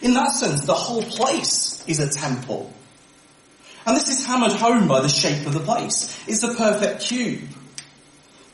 In 0.00 0.14
that 0.14 0.32
sense, 0.32 0.64
the 0.64 0.74
whole 0.74 1.02
place 1.02 1.84
is 1.86 2.00
a 2.00 2.08
temple. 2.08 2.72
And 3.84 3.96
this 3.96 4.08
is 4.08 4.24
hammered 4.24 4.52
home 4.52 4.86
by 4.86 5.00
the 5.00 5.08
shape 5.08 5.46
of 5.46 5.54
the 5.54 5.60
place. 5.60 6.16
It's 6.28 6.42
a 6.42 6.54
perfect 6.54 7.02
cube. 7.02 7.48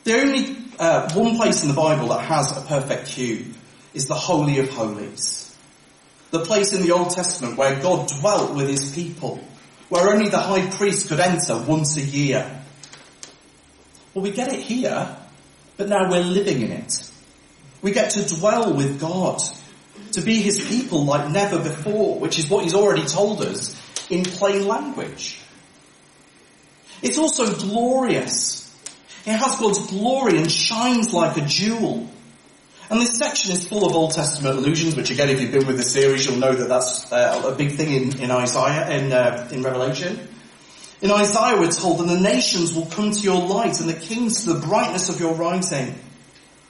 The 0.04 0.20
only 0.20 0.56
uh, 0.78 1.12
one 1.12 1.36
place 1.36 1.62
in 1.62 1.68
the 1.68 1.74
Bible 1.74 2.08
that 2.08 2.24
has 2.24 2.56
a 2.56 2.62
perfect 2.62 3.08
cube 3.08 3.54
is 3.92 4.06
the 4.06 4.14
Holy 4.14 4.58
of 4.58 4.70
Holies. 4.70 5.54
The 6.30 6.40
place 6.40 6.72
in 6.72 6.82
the 6.82 6.92
Old 6.92 7.10
Testament 7.10 7.58
where 7.58 7.80
God 7.80 8.08
dwelt 8.08 8.54
with 8.54 8.68
his 8.68 8.94
people, 8.94 9.40
where 9.90 10.10
only 10.10 10.28
the 10.30 10.38
high 10.38 10.68
priest 10.70 11.08
could 11.08 11.20
enter 11.20 11.58
once 11.58 11.96
a 11.96 12.02
year. 12.02 12.62
Well, 14.14 14.22
we 14.22 14.30
get 14.30 14.52
it 14.52 14.60
here, 14.60 15.16
but 15.76 15.88
now 15.88 16.10
we're 16.10 16.20
living 16.20 16.62
in 16.62 16.72
it. 16.72 17.10
We 17.82 17.92
get 17.92 18.10
to 18.12 18.26
dwell 18.36 18.72
with 18.72 19.00
God, 19.00 19.42
to 20.12 20.22
be 20.22 20.40
his 20.40 20.66
people 20.66 21.04
like 21.04 21.30
never 21.30 21.58
before, 21.58 22.18
which 22.18 22.38
is 22.38 22.48
what 22.48 22.64
he's 22.64 22.74
already 22.74 23.04
told 23.04 23.42
us 23.42 23.77
in 24.10 24.24
plain 24.24 24.66
language. 24.66 25.40
It's 27.02 27.18
also 27.18 27.54
glorious. 27.54 28.64
It 29.26 29.32
has 29.32 29.58
God's 29.58 29.86
glory 29.88 30.38
and 30.38 30.50
shines 30.50 31.12
like 31.12 31.36
a 31.36 31.42
jewel. 31.42 32.08
And 32.90 33.00
this 33.00 33.18
section 33.18 33.52
is 33.52 33.68
full 33.68 33.86
of 33.86 33.94
Old 33.94 34.12
Testament 34.12 34.56
allusions, 34.56 34.96
which 34.96 35.10
again, 35.10 35.28
if 35.28 35.40
you've 35.40 35.52
been 35.52 35.66
with 35.66 35.76
the 35.76 35.82
series, 35.82 36.26
you'll 36.26 36.38
know 36.38 36.54
that 36.54 36.68
that's 36.68 37.12
uh, 37.12 37.50
a 37.52 37.54
big 37.54 37.72
thing 37.72 37.92
in, 37.92 38.20
in 38.20 38.30
Isaiah, 38.30 38.90
in, 38.98 39.12
uh, 39.12 39.48
in 39.52 39.62
Revelation. 39.62 40.18
In 41.02 41.10
Isaiah 41.10 41.60
we're 41.60 41.70
told, 41.70 41.98
that 41.98 42.06
the 42.06 42.18
nations 42.18 42.74
will 42.74 42.86
come 42.86 43.12
to 43.12 43.20
your 43.20 43.46
light 43.46 43.78
and 43.80 43.88
the 43.88 43.94
kings 43.94 44.44
to 44.44 44.54
the 44.54 44.66
brightness 44.66 45.10
of 45.10 45.20
your 45.20 45.34
rising. 45.34 45.94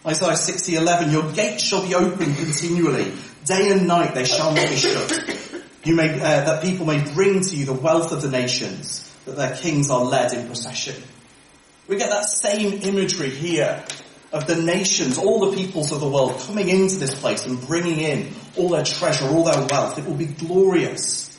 Isaiah 0.04 0.36
60:11, 0.36 1.12
your 1.12 1.32
gates 1.32 1.62
shall 1.62 1.86
be 1.86 1.94
open 1.94 2.34
continually. 2.34 3.12
Day 3.44 3.70
and 3.70 3.86
night 3.86 4.14
they 4.14 4.24
shall 4.24 4.52
not 4.52 4.68
be 4.68 4.76
shut. 4.76 5.37
You 5.88 5.94
may, 5.94 6.20
uh, 6.20 6.20
that 6.20 6.62
people 6.62 6.84
may 6.84 7.02
bring 7.14 7.40
to 7.40 7.56
you 7.56 7.64
the 7.64 7.72
wealth 7.72 8.12
of 8.12 8.20
the 8.20 8.28
nations, 8.28 9.10
that 9.24 9.36
their 9.36 9.56
kings 9.56 9.88
are 9.88 10.04
led 10.04 10.34
in 10.34 10.44
procession. 10.44 11.02
We 11.86 11.96
get 11.96 12.10
that 12.10 12.26
same 12.26 12.82
imagery 12.82 13.30
here 13.30 13.82
of 14.30 14.46
the 14.46 14.56
nations, 14.56 15.16
all 15.16 15.50
the 15.50 15.56
peoples 15.56 15.90
of 15.90 16.00
the 16.00 16.06
world 16.06 16.40
coming 16.40 16.68
into 16.68 16.96
this 16.96 17.18
place 17.18 17.46
and 17.46 17.66
bringing 17.66 18.00
in 18.00 18.34
all 18.58 18.68
their 18.68 18.84
treasure, 18.84 19.24
all 19.28 19.44
their 19.44 19.66
wealth. 19.66 19.96
It 19.96 20.04
will 20.04 20.12
be 20.12 20.26
glorious. 20.26 21.34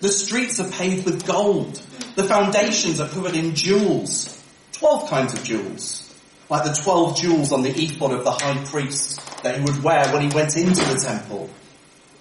The 0.00 0.08
streets 0.08 0.58
are 0.58 0.68
paved 0.68 1.04
with 1.04 1.24
gold. 1.24 1.76
The 2.16 2.24
foundations 2.24 2.98
are 2.98 3.08
covered 3.08 3.36
in 3.36 3.54
jewels. 3.54 4.36
Twelve 4.72 5.08
kinds 5.08 5.32
of 5.32 5.44
jewels. 5.44 6.12
Like 6.48 6.64
the 6.64 6.72
twelve 6.72 7.16
jewels 7.16 7.52
on 7.52 7.62
the 7.62 7.70
ephod 7.70 8.10
of 8.10 8.24
the 8.24 8.32
high 8.32 8.64
priest 8.64 9.44
that 9.44 9.58
he 9.58 9.64
would 9.64 9.80
wear 9.84 10.12
when 10.12 10.28
he 10.28 10.34
went 10.34 10.56
into 10.56 10.84
the 10.86 11.00
temple. 11.00 11.48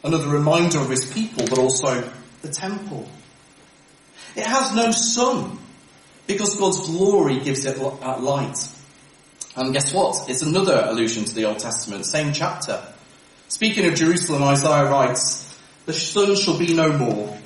Another 0.03 0.27
reminder 0.27 0.79
of 0.79 0.89
his 0.89 1.12
people, 1.12 1.46
but 1.50 1.58
also 1.58 2.10
the 2.41 2.50
temple. 2.50 3.08
It 4.36 4.46
has 4.46 4.74
no 4.75 4.91
sun 4.91 5.58
because 6.27 6.56
God's 6.58 6.88
glory 6.88 7.39
gives 7.39 7.65
it 7.65 7.77
light. 7.79 8.58
And 9.56 9.74
guess 9.74 9.94
what? 9.94 10.29
It's 10.29 10.41
another 10.41 10.86
allusion 10.88 11.25
to 11.25 11.36
the 11.36 11.46
Old 11.46 11.60
Testament, 11.60 12.06
same 12.06 12.34
chapter. 12.34 12.82
Speaking 13.48 13.88
of 13.88 13.96
Jerusalem, 13.96 14.44
Isaiah 14.44 14.89
writes, 14.89 15.60
The 15.86 15.94
sun 15.94 16.36
shall 16.36 16.58
be 16.58 16.74
no 16.74 16.96
more, 16.96 17.38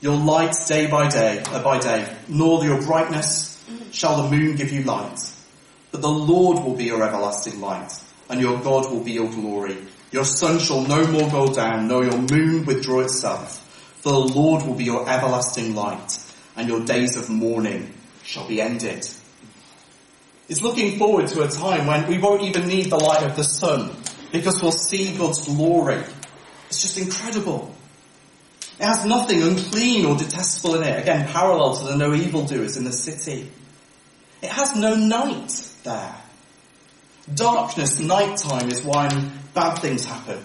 your 0.00 0.16
light 0.16 0.54
day 0.66 0.90
by 0.90 1.08
day, 1.10 1.42
uh, 1.46 1.62
by 1.62 1.78
day, 1.78 2.16
nor 2.28 2.64
your 2.64 2.80
brightness 2.82 3.62
shall 3.92 4.22
the 4.22 4.34
moon 4.34 4.56
give 4.56 4.72
you 4.72 4.82
light. 4.82 5.18
But 5.92 6.00
the 6.00 6.08
Lord 6.08 6.64
will 6.64 6.74
be 6.74 6.84
your 6.84 7.02
everlasting 7.02 7.60
light, 7.60 7.92
and 8.30 8.40
your 8.40 8.58
God 8.60 8.90
will 8.90 9.04
be 9.04 9.12
your 9.12 9.30
glory. 9.30 9.76
Your 10.12 10.24
sun 10.24 10.58
shall 10.58 10.82
no 10.82 11.06
more 11.06 11.30
go 11.30 11.52
down, 11.52 11.88
nor 11.88 12.04
your 12.04 12.18
moon 12.18 12.64
withdraw 12.66 13.00
itself. 13.00 13.58
For 14.02 14.12
the 14.12 14.18
Lord 14.18 14.66
will 14.66 14.74
be 14.74 14.84
your 14.84 15.08
everlasting 15.08 15.74
light, 15.74 16.18
and 16.56 16.68
your 16.68 16.84
days 16.84 17.16
of 17.16 17.30
mourning 17.30 17.92
shall 18.22 18.48
be 18.48 18.60
ended. 18.60 19.06
It's 20.48 20.62
looking 20.62 20.98
forward 20.98 21.28
to 21.28 21.42
a 21.42 21.48
time 21.48 21.86
when 21.86 22.08
we 22.08 22.18
won't 22.18 22.42
even 22.42 22.66
need 22.66 22.90
the 22.90 22.96
light 22.96 23.22
of 23.22 23.36
the 23.36 23.44
sun, 23.44 23.94
because 24.32 24.60
we'll 24.60 24.72
see 24.72 25.16
God's 25.16 25.44
glory. 25.44 26.02
It's 26.68 26.82
just 26.82 26.98
incredible. 26.98 27.74
It 28.80 28.84
has 28.84 29.04
nothing 29.04 29.42
unclean 29.42 30.06
or 30.06 30.16
detestable 30.16 30.76
in 30.76 30.82
it. 30.84 31.02
Again, 31.02 31.28
parallel 31.28 31.76
to 31.76 31.84
the 31.84 31.96
no 31.96 32.14
evildoers 32.14 32.76
in 32.76 32.84
the 32.84 32.92
city. 32.92 33.50
It 34.42 34.48
has 34.50 34.74
no 34.74 34.96
night 34.96 35.52
there. 35.84 36.16
Darkness, 37.32 38.00
nighttime 38.00 38.70
is 38.70 38.82
when 38.82 39.32
bad 39.54 39.76
things 39.76 40.04
happen. 40.04 40.42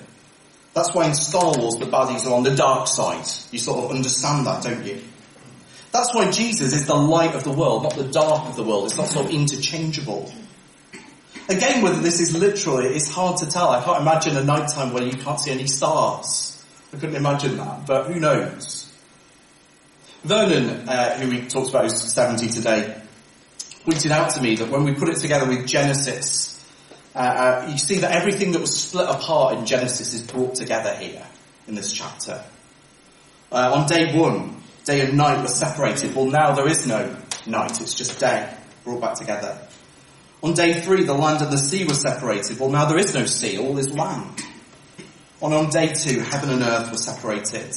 That's 0.73 0.93
why 0.93 1.07
in 1.07 1.15
Star 1.15 1.57
Wars 1.57 1.75
the 1.75 1.85
baddies 1.85 2.25
are 2.27 2.33
on 2.33 2.43
the 2.43 2.55
dark 2.55 2.87
side. 2.87 3.25
You 3.51 3.59
sort 3.59 3.85
of 3.85 3.91
understand 3.91 4.45
that, 4.45 4.63
don't 4.63 4.85
you? 4.85 5.01
That's 5.91 6.13
why 6.13 6.29
Jesus 6.29 6.73
is 6.73 6.85
the 6.85 6.95
light 6.95 7.33
of 7.33 7.45
the 7.45 7.51
world, 7.51 7.83
not 7.83 7.95
the 7.95 8.03
dark 8.03 8.49
of 8.49 8.57
the 8.57 8.63
world. 8.63 8.87
It's 8.87 8.97
not 8.97 9.15
of 9.15 9.31
interchangeable. 9.31 10.31
Again, 11.47 11.81
whether 11.81 12.01
this 12.01 12.19
is 12.19 12.35
literal, 12.35 12.79
it's 12.79 13.09
hard 13.09 13.37
to 13.37 13.45
tell. 13.45 13.69
I 13.69 13.81
can't 13.81 14.01
imagine 14.01 14.35
a 14.35 14.43
nighttime 14.43 14.91
where 14.91 15.03
you 15.03 15.13
can't 15.13 15.39
see 15.39 15.51
any 15.51 15.67
stars. 15.67 16.65
I 16.91 16.97
couldn't 16.97 17.15
imagine 17.15 17.55
that, 17.57 17.85
but 17.85 18.07
who 18.07 18.19
knows? 18.19 18.91
Vernon, 20.23 20.89
uh, 20.89 21.17
who 21.19 21.29
we 21.29 21.47
talked 21.47 21.69
about, 21.69 21.83
who's 21.83 22.01
70 22.01 22.49
today, 22.49 22.99
pointed 23.85 24.11
out 24.11 24.31
to 24.31 24.41
me 24.41 24.55
that 24.55 24.69
when 24.69 24.83
we 24.83 24.93
put 24.93 25.07
it 25.07 25.17
together 25.17 25.47
with 25.47 25.67
Genesis, 25.67 26.54
uh, 27.15 27.17
uh, 27.17 27.67
you 27.71 27.77
see 27.77 27.99
that 27.99 28.11
everything 28.11 28.51
that 28.51 28.59
was 28.59 28.75
split 28.75 29.07
apart 29.07 29.57
in 29.57 29.65
Genesis 29.65 30.13
is 30.13 30.21
brought 30.21 30.55
together 30.55 30.93
here 30.95 31.25
in 31.65 31.73
this 31.73 31.93
chapter. 31.93 32.43
Uh, 33.51 33.71
on 33.73 33.87
day 33.87 34.13
one, 34.17 34.61
day 34.83 34.99
and 34.99 35.15
night 35.15 35.41
were 35.41 35.47
separated. 35.47 36.13
Well, 36.13 36.25
now 36.25 36.53
there 36.53 36.67
is 36.67 36.85
no 36.85 37.15
night; 37.45 37.79
it's 37.79 37.93
just 37.93 38.19
day 38.19 38.53
brought 38.83 38.99
back 38.99 39.15
together. 39.15 39.57
On 40.43 40.53
day 40.53 40.81
three, 40.81 41.03
the 41.03 41.13
land 41.13 41.41
and 41.41 41.51
the 41.51 41.57
sea 41.57 41.85
were 41.85 41.93
separated. 41.93 42.59
Well, 42.59 42.69
now 42.69 42.85
there 42.85 42.97
is 42.97 43.13
no 43.13 43.25
sea; 43.25 43.57
all 43.57 43.77
is 43.77 43.93
land. 43.93 44.43
On, 45.41 45.53
on 45.53 45.69
day 45.69 45.93
two, 45.93 46.19
heaven 46.19 46.49
and 46.49 46.63
earth 46.63 46.91
were 46.91 46.97
separated. 46.97 47.73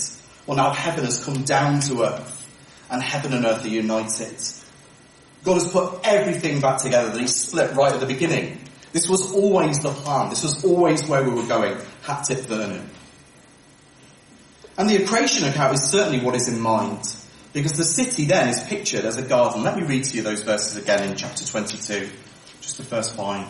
Well, 0.47 0.57
now 0.57 0.73
heaven 0.73 1.04
has 1.04 1.25
come 1.25 1.45
down 1.45 1.78
to 1.83 2.02
earth, 2.02 2.45
and 2.90 3.00
heaven 3.00 3.33
and 3.35 3.45
earth 3.45 3.64
are 3.64 3.68
united. 3.68 4.37
God 5.45 5.54
has 5.54 5.71
put 5.71 6.00
everything 6.02 6.61
back 6.61 6.83
together 6.83 7.11
that 7.11 7.21
He 7.21 7.28
split 7.28 7.76
right 7.76 7.92
at 7.92 8.00
the 8.00 8.07
beginning. 8.07 8.59
This 8.99 9.09
was 9.09 9.33
always 9.33 9.78
the 9.78 9.93
plan. 9.93 10.28
This 10.28 10.43
was 10.43 10.64
always 10.64 11.07
where 11.07 11.23
we 11.23 11.31
were 11.31 11.47
going. 11.47 11.76
Hatip 12.02 12.40
Vernon. 12.47 12.90
And 14.76 14.90
the 14.90 15.05
creation 15.07 15.47
account 15.47 15.75
is 15.75 15.85
certainly 15.85 16.19
what 16.19 16.35
is 16.35 16.49
in 16.49 16.59
mind. 16.61 17.05
Because 17.52 17.75
the 17.75 17.85
city 17.85 18.25
then 18.25 18.49
is 18.49 18.61
pictured 18.64 19.05
as 19.05 19.17
a 19.17 19.23
garden. 19.23 19.62
Let 19.62 19.76
me 19.76 19.85
read 19.85 20.02
to 20.02 20.17
you 20.17 20.25
those 20.25 20.43
verses 20.43 20.76
again 20.76 21.09
in 21.09 21.17
chapter 21.17 21.47
22. 21.47 22.09
Just 22.61 22.78
the 22.78 22.83
first 22.83 23.17
line. 23.17 23.47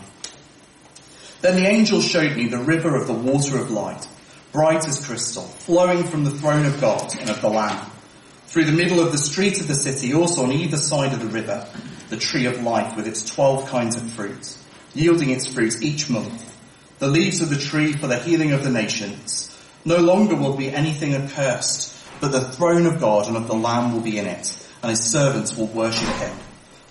Then 1.40 1.56
the 1.56 1.66
angel 1.66 2.02
showed 2.02 2.36
me 2.36 2.48
the 2.48 2.58
river 2.58 2.94
of 2.94 3.06
the 3.06 3.14
water 3.14 3.56
of 3.58 3.70
light, 3.70 4.06
bright 4.52 4.86
as 4.86 5.06
crystal, 5.06 5.44
flowing 5.44 6.04
from 6.04 6.24
the 6.24 6.30
throne 6.30 6.66
of 6.66 6.78
God 6.78 7.10
and 7.20 7.30
of 7.30 7.40
the 7.40 7.48
Lamb. 7.48 7.90
Through 8.48 8.66
the 8.66 8.72
middle 8.72 9.00
of 9.00 9.12
the 9.12 9.18
street 9.18 9.62
of 9.62 9.66
the 9.66 9.74
city, 9.74 10.12
also 10.12 10.42
on 10.42 10.52
either 10.52 10.76
side 10.76 11.14
of 11.14 11.20
the 11.20 11.28
river, 11.28 11.66
the 12.10 12.18
tree 12.18 12.44
of 12.44 12.62
life 12.62 12.96
with 12.96 13.06
its 13.06 13.24
twelve 13.24 13.66
kinds 13.70 13.96
of 13.96 14.12
fruit 14.12 14.58
yielding 14.98 15.30
its 15.30 15.46
fruit 15.46 15.80
each 15.82 16.10
month. 16.10 16.44
The 16.98 17.08
leaves 17.08 17.40
of 17.40 17.50
the 17.50 17.56
tree 17.56 17.92
for 17.92 18.08
the 18.08 18.18
healing 18.18 18.52
of 18.52 18.64
the 18.64 18.70
nations. 18.70 19.56
No 19.84 19.98
longer 19.98 20.34
will 20.34 20.56
be 20.56 20.70
anything 20.70 21.14
accursed, 21.14 21.94
but 22.20 22.32
the 22.32 22.40
throne 22.40 22.86
of 22.86 23.00
God 23.00 23.28
and 23.28 23.36
of 23.36 23.46
the 23.46 23.54
Lamb 23.54 23.92
will 23.92 24.00
be 24.00 24.18
in 24.18 24.26
it, 24.26 24.68
and 24.82 24.90
his 24.90 25.04
servants 25.04 25.56
will 25.56 25.68
worship 25.68 26.08
him. 26.16 26.36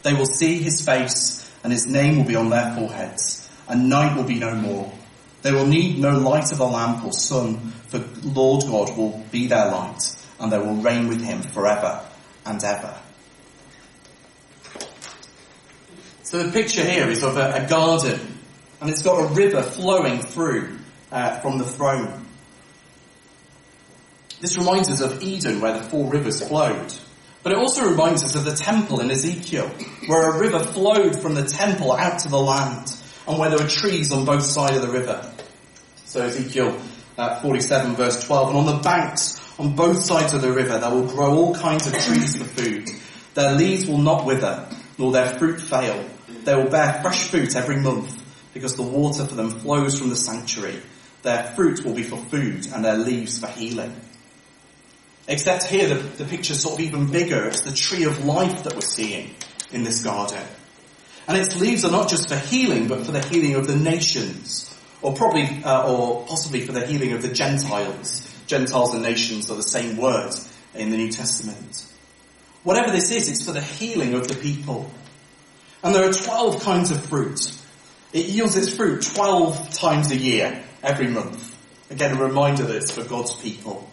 They 0.04 0.14
will 0.14 0.26
see 0.26 0.60
his 0.60 0.86
face, 0.86 1.52
and 1.64 1.74
his 1.74 1.86
name 1.86 2.18
will 2.18 2.26
be 2.26 2.38
on 2.38 2.50
their 2.50 2.74
foreheads, 2.76 3.50
and 3.68 3.90
night 3.90 4.16
will 4.16 4.24
be 4.24 4.40
no 4.40 4.56
more. 4.56 4.92
They 5.42 5.52
will 5.52 5.68
need 5.68 6.00
no 6.00 6.18
light 6.18 6.54
of 6.54 6.62
a 6.62 6.66
lamp 6.66 7.04
or 7.04 7.12
sun, 7.12 7.58
for 7.90 8.00
Lord 8.24 8.64
God 8.64 8.98
will 8.98 9.22
be 9.32 9.48
their 9.48 9.70
light, 9.70 10.16
and 10.40 10.52
they 10.52 10.58
will 10.58 10.76
reign 10.76 11.10
with 11.10 11.22
him 11.22 11.42
forever 11.42 12.02
and 12.46 12.64
ever. 12.64 12.98
So 16.28 16.44
the 16.44 16.52
picture 16.52 16.84
here 16.84 17.10
is 17.10 17.24
of 17.24 17.38
a, 17.38 17.54
a 17.54 17.70
garden, 17.70 18.20
and 18.82 18.90
it's 18.90 19.02
got 19.02 19.18
a 19.18 19.34
river 19.34 19.64
flowing 19.64 20.22
through 20.22 20.78
uh, 21.10 21.40
from 21.40 21.58
the 21.58 21.64
throne. 21.64 22.26
This 24.42 24.58
reminds 24.58 24.92
us 24.92 25.00
of 25.00 25.24
Eden, 25.24 25.62
where 25.62 25.80
the 25.80 25.86
four 25.86 26.12
rivers 26.12 26.46
flowed. 26.46 26.94
But 27.44 27.54
it 27.54 27.58
also 27.58 27.90
reminds 27.90 28.26
us 28.26 28.36
of 28.36 28.44
the 28.44 28.58
temple 28.58 29.00
in 29.00 29.10
Ezekiel, 29.10 29.70
where 30.08 30.30
a 30.30 30.38
river 30.38 30.60
flowed 30.60 31.18
from 31.18 31.34
the 31.34 31.46
temple 31.46 31.94
out 31.94 32.20
to 32.20 32.28
the 32.28 32.38
land, 32.38 32.94
and 33.26 33.40
where 33.40 33.50
there 33.50 33.60
were 33.60 33.70
trees 33.70 34.12
on 34.12 34.26
both 34.26 34.44
sides 34.44 34.76
of 34.76 34.82
the 34.82 34.92
river. 34.92 35.34
So 36.08 36.24
Ezekiel 36.24 36.78
uh, 37.18 37.40
47 37.40 37.96
verse 37.96 38.28
12, 38.28 38.50
and 38.50 38.58
on 38.58 38.66
the 38.66 38.84
banks 38.84 39.42
on 39.58 39.78
both 39.78 40.04
sides 40.04 40.34
of 40.34 40.42
the 40.42 40.52
river 40.52 40.78
there 40.78 40.92
will 40.92 41.08
grow 41.08 41.38
all 41.38 41.56
kinds 41.56 41.88
of 41.88 41.94
trees 41.94 42.36
for 42.36 42.44
food. 42.44 42.90
Their 43.34 43.56
leaves 43.56 43.88
will 43.88 44.00
not 44.00 44.26
wither, 44.26 44.68
nor 44.98 45.14
their 45.14 45.30
fruit 45.40 45.62
fail. 45.62 46.06
They 46.48 46.56
will 46.56 46.70
bear 46.70 47.02
fresh 47.02 47.28
fruit 47.28 47.58
every 47.58 47.76
month, 47.76 48.24
because 48.54 48.78
the 48.78 48.82
water 48.82 49.26
for 49.26 49.36
them 49.36 49.50
flows 49.50 50.00
from 50.00 50.08
the 50.08 50.16
sanctuary. 50.16 50.82
Their 51.22 51.44
fruit 51.58 51.84
will 51.84 51.94
be 51.94 52.04
for 52.04 52.16
food, 52.16 52.70
and 52.74 52.86
their 52.86 52.98
leaves 52.98 53.38
for 53.38 53.48
healing. 53.48 53.94
Except 55.28 55.66
here, 55.66 55.90
the, 55.90 55.96
the 55.96 56.24
picture's 56.24 56.62
sort 56.62 56.76
of 56.76 56.80
even 56.80 57.12
bigger. 57.12 57.48
It's 57.48 57.64
the 57.64 57.74
tree 57.74 58.06
of 58.06 58.24
life 58.24 58.64
that 58.64 58.76
we're 58.76 58.80
seeing 58.80 59.36
in 59.74 59.84
this 59.84 60.02
garden. 60.02 60.42
And 61.28 61.38
its 61.38 61.60
leaves 61.60 61.84
are 61.84 61.92
not 61.92 62.08
just 62.08 62.30
for 62.30 62.38
healing, 62.38 62.88
but 62.88 63.06
for 63.06 63.12
the 63.12 63.28
healing 63.28 63.56
of 63.56 63.68
the 63.68 63.76
nations. 63.76 64.74
Or 65.02 65.14
probably, 65.14 65.50
uh, 65.66 65.92
or 65.92 66.26
possibly 66.28 66.66
for 66.66 66.72
the 66.72 66.88
healing 66.88 67.12
of 67.12 67.24
the 67.24 67.34
Gentiles. 67.34 68.34
Gentiles 68.48 68.94
and 68.94 69.04
nations 69.04 69.52
are 69.52 69.58
the 69.58 69.64
same 69.64 69.98
word 69.98 70.32
in 70.74 70.92
the 70.92 70.98
New 70.98 71.12
Testament. 71.12 71.86
Whatever 72.64 72.92
this 72.92 73.12
is, 73.12 73.28
it's 73.28 73.46
for 73.46 73.52
the 73.52 73.60
healing 73.60 74.14
of 74.14 74.30
the 74.30 74.36
people. 74.36 74.90
And 75.84 75.94
there 75.94 76.10
are 76.10 76.14
12 76.14 76.64
kinds 76.64 76.92
of 76.92 77.06
fruit. 77.06 77.56
It 78.14 78.26
yields 78.26 78.56
its 78.56 78.74
fruit 78.74 79.02
12 79.02 79.74
times 79.74 80.12
a 80.12 80.16
year, 80.16 80.64
every 80.82 81.08
month. 81.08 81.56
Again, 81.90 82.18
a 82.18 82.24
reminder 82.24 82.64
that 82.64 82.76
it's 82.76 82.92
for 82.92 83.04
God's 83.04 83.36
people. 83.36 83.90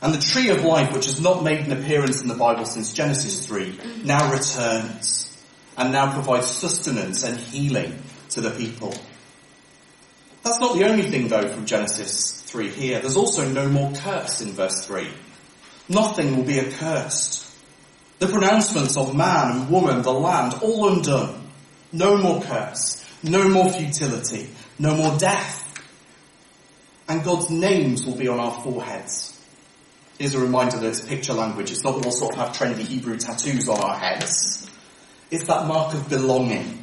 And 0.00 0.12
the 0.12 0.18
tree 0.18 0.48
of 0.48 0.64
life, 0.64 0.92
which 0.92 1.06
has 1.06 1.20
not 1.20 1.44
made 1.44 1.60
an 1.60 1.72
appearance 1.72 2.22
in 2.22 2.28
the 2.28 2.34
Bible 2.34 2.64
since 2.64 2.92
Genesis 2.92 3.46
3, 3.46 4.02
now 4.04 4.32
returns 4.32 5.28
and 5.76 5.92
now 5.92 6.12
provides 6.12 6.46
sustenance 6.46 7.22
and 7.22 7.38
healing 7.38 8.02
to 8.30 8.40
the 8.40 8.50
people. 8.50 8.94
That's 10.42 10.58
not 10.58 10.76
the 10.76 10.88
only 10.88 11.04
thing 11.04 11.28
though 11.28 11.48
from 11.48 11.66
Genesis 11.66 12.42
3 12.42 12.68
here. 12.70 13.00
There's 13.00 13.16
also 13.16 13.48
no 13.48 13.68
more 13.68 13.92
curse 13.92 14.40
in 14.40 14.52
verse 14.52 14.84
3. 14.86 15.06
Nothing 15.88 16.36
will 16.36 16.44
be 16.44 16.58
accursed. 16.58 17.48
The 18.22 18.28
pronouncements 18.28 18.96
of 18.96 19.16
man 19.16 19.50
and 19.50 19.68
woman, 19.68 20.02
the 20.02 20.12
land, 20.12 20.54
all 20.62 20.92
undone. 20.92 21.42
No 21.90 22.16
more 22.16 22.40
curse. 22.40 23.04
No 23.24 23.48
more 23.48 23.68
futility. 23.72 24.48
No 24.78 24.94
more 24.94 25.18
death. 25.18 25.58
And 27.08 27.24
God's 27.24 27.50
names 27.50 28.06
will 28.06 28.14
be 28.14 28.28
on 28.28 28.38
our 28.38 28.62
foreheads. 28.62 29.36
Here's 30.20 30.34
a 30.34 30.40
reminder 30.40 30.76
that 30.76 30.86
it's 30.86 31.00
picture 31.00 31.32
language. 31.32 31.72
It's 31.72 31.82
not 31.82 31.96
that 31.96 32.04
we'll 32.04 32.12
sort 32.12 32.34
of 32.34 32.38
have 32.38 32.56
trendy 32.56 32.84
Hebrew 32.84 33.18
tattoos 33.18 33.68
on 33.68 33.80
our 33.80 33.98
heads. 33.98 34.70
It's 35.32 35.48
that 35.48 35.66
mark 35.66 35.92
of 35.94 36.08
belonging. 36.08 36.80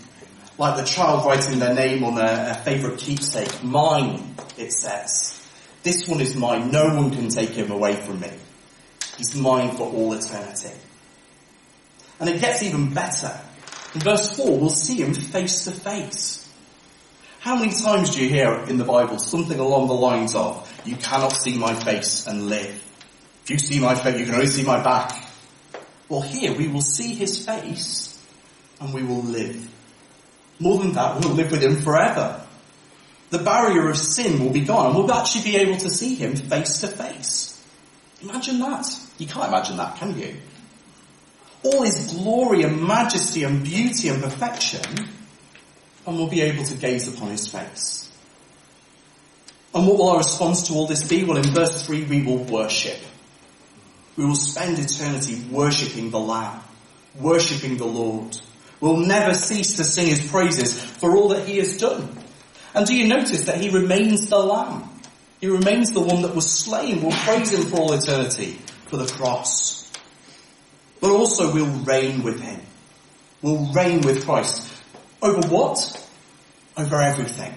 Like 0.57 0.75
the 0.75 0.83
child 0.83 1.25
writing 1.25 1.59
their 1.59 1.73
name 1.73 2.03
on 2.03 2.15
their, 2.15 2.53
favourite 2.65 2.99
keepsake. 2.99 3.63
Mine, 3.63 4.35
it 4.57 4.73
says. 4.73 5.41
This 5.83 6.05
one 6.05 6.19
is 6.19 6.35
mine. 6.35 6.69
No 6.69 6.93
one 6.93 7.11
can 7.11 7.29
take 7.29 7.51
him 7.51 7.71
away 7.71 7.95
from 7.95 8.19
me. 8.19 8.31
He's 9.15 9.33
mine 9.37 9.77
for 9.77 9.83
all 9.83 10.11
eternity. 10.11 10.73
And 12.19 12.29
it 12.29 12.41
gets 12.41 12.63
even 12.63 12.93
better. 12.93 13.39
In 13.95 14.01
verse 14.01 14.35
4, 14.35 14.59
we'll 14.59 14.69
see 14.69 15.01
him 15.01 15.13
face 15.13 15.65
to 15.65 15.71
face. 15.71 16.51
How 17.39 17.55
many 17.55 17.71
times 17.71 18.15
do 18.15 18.23
you 18.23 18.29
hear 18.29 18.53
in 18.67 18.77
the 18.77 18.83
Bible 18.83 19.17
something 19.17 19.57
along 19.57 19.87
the 19.87 19.93
lines 19.93 20.35
of, 20.35 20.69
you 20.85 20.97
cannot 20.97 21.29
see 21.29 21.57
my 21.57 21.73
face 21.73 22.27
and 22.27 22.47
live? 22.47 22.83
If 23.43 23.49
you 23.49 23.57
see 23.57 23.79
my 23.79 23.95
face, 23.95 24.19
you 24.19 24.25
can 24.25 24.35
only 24.35 24.47
see 24.47 24.63
my 24.63 24.83
back. 24.83 25.25
Well, 26.09 26.21
here 26.21 26.53
we 26.53 26.67
will 26.67 26.81
see 26.81 27.15
his 27.15 27.45
face 27.45 28.19
and 28.81 28.93
we 28.93 29.03
will 29.03 29.23
live. 29.23 29.69
More 30.59 30.77
than 30.79 30.91
that, 30.93 31.19
we'll 31.19 31.33
live 31.33 31.51
with 31.51 31.63
him 31.63 31.77
forever. 31.77 32.45
The 33.29 33.39
barrier 33.39 33.89
of 33.89 33.97
sin 33.97 34.43
will 34.43 34.51
be 34.51 34.61
gone 34.61 34.87
and 34.87 34.95
we'll 34.95 35.11
actually 35.11 35.43
be 35.43 35.57
able 35.57 35.77
to 35.77 35.89
see 35.89 36.15
him 36.15 36.35
face 36.35 36.81
to 36.81 36.87
face. 36.87 37.63
Imagine 38.21 38.59
that. 38.59 38.85
You 39.17 39.27
can't 39.27 39.47
imagine 39.47 39.77
that, 39.77 39.95
can 39.95 40.19
you? 40.19 40.35
All 41.63 41.83
his 41.83 42.13
glory 42.13 42.63
and 42.63 42.81
majesty 42.81 43.43
and 43.43 43.63
beauty 43.63 44.09
and 44.09 44.21
perfection 44.23 44.81
and 46.09 46.17
we'll 46.17 46.27
be 46.27 46.41
able 46.41 46.63
to 46.63 46.75
gaze 46.75 47.07
upon 47.07 47.29
his 47.29 47.47
face. 47.47 48.11
And 49.73 49.85
what 49.85 49.97
will 49.97 50.09
our 50.09 50.17
response 50.17 50.67
to 50.67 50.73
all 50.73 50.87
this 50.87 51.03
be? 51.07 51.23
Well, 51.23 51.37
in 51.37 51.53
verse 51.53 51.85
3, 51.85 52.05
we 52.05 52.23
will 52.23 52.43
worship. 52.45 52.97
We 54.17 54.25
will 54.25 54.35
spend 54.35 54.79
eternity 54.79 55.45
worshipping 55.51 56.09
the 56.09 56.19
Lamb, 56.19 56.61
worshipping 57.19 57.77
the 57.77 57.85
Lord. 57.85 58.35
We'll 58.81 58.97
never 58.97 59.35
cease 59.35 59.75
to 59.75 59.83
sing 59.83 60.07
his 60.07 60.27
praises 60.31 60.83
for 60.83 61.15
all 61.15 61.29
that 61.29 61.47
he 61.47 61.57
has 61.59 61.77
done. 61.77 62.09
And 62.73 62.87
do 62.87 62.97
you 62.97 63.07
notice 63.07 63.45
that 63.45 63.61
he 63.61 63.69
remains 63.69 64.29
the 64.29 64.39
Lamb? 64.39 64.89
He 65.39 65.47
remains 65.47 65.91
the 65.91 66.01
one 66.01 66.23
that 66.23 66.33
was 66.33 66.51
slain. 66.51 67.03
We'll 67.03 67.11
praise 67.11 67.53
him 67.53 67.69
for 67.69 67.77
all 67.77 67.93
eternity 67.93 68.53
for 68.87 68.97
the 68.97 69.05
cross. 69.05 69.88
But 70.99 71.11
also 71.11 71.53
we'll 71.53 71.83
reign 71.83 72.23
with 72.23 72.41
him. 72.41 72.59
We'll 73.41 73.71
reign 73.73 74.01
with 74.01 74.25
Christ. 74.25 74.73
Over 75.21 75.47
what? 75.47 76.09
Over 76.77 77.01
everything. 77.01 77.53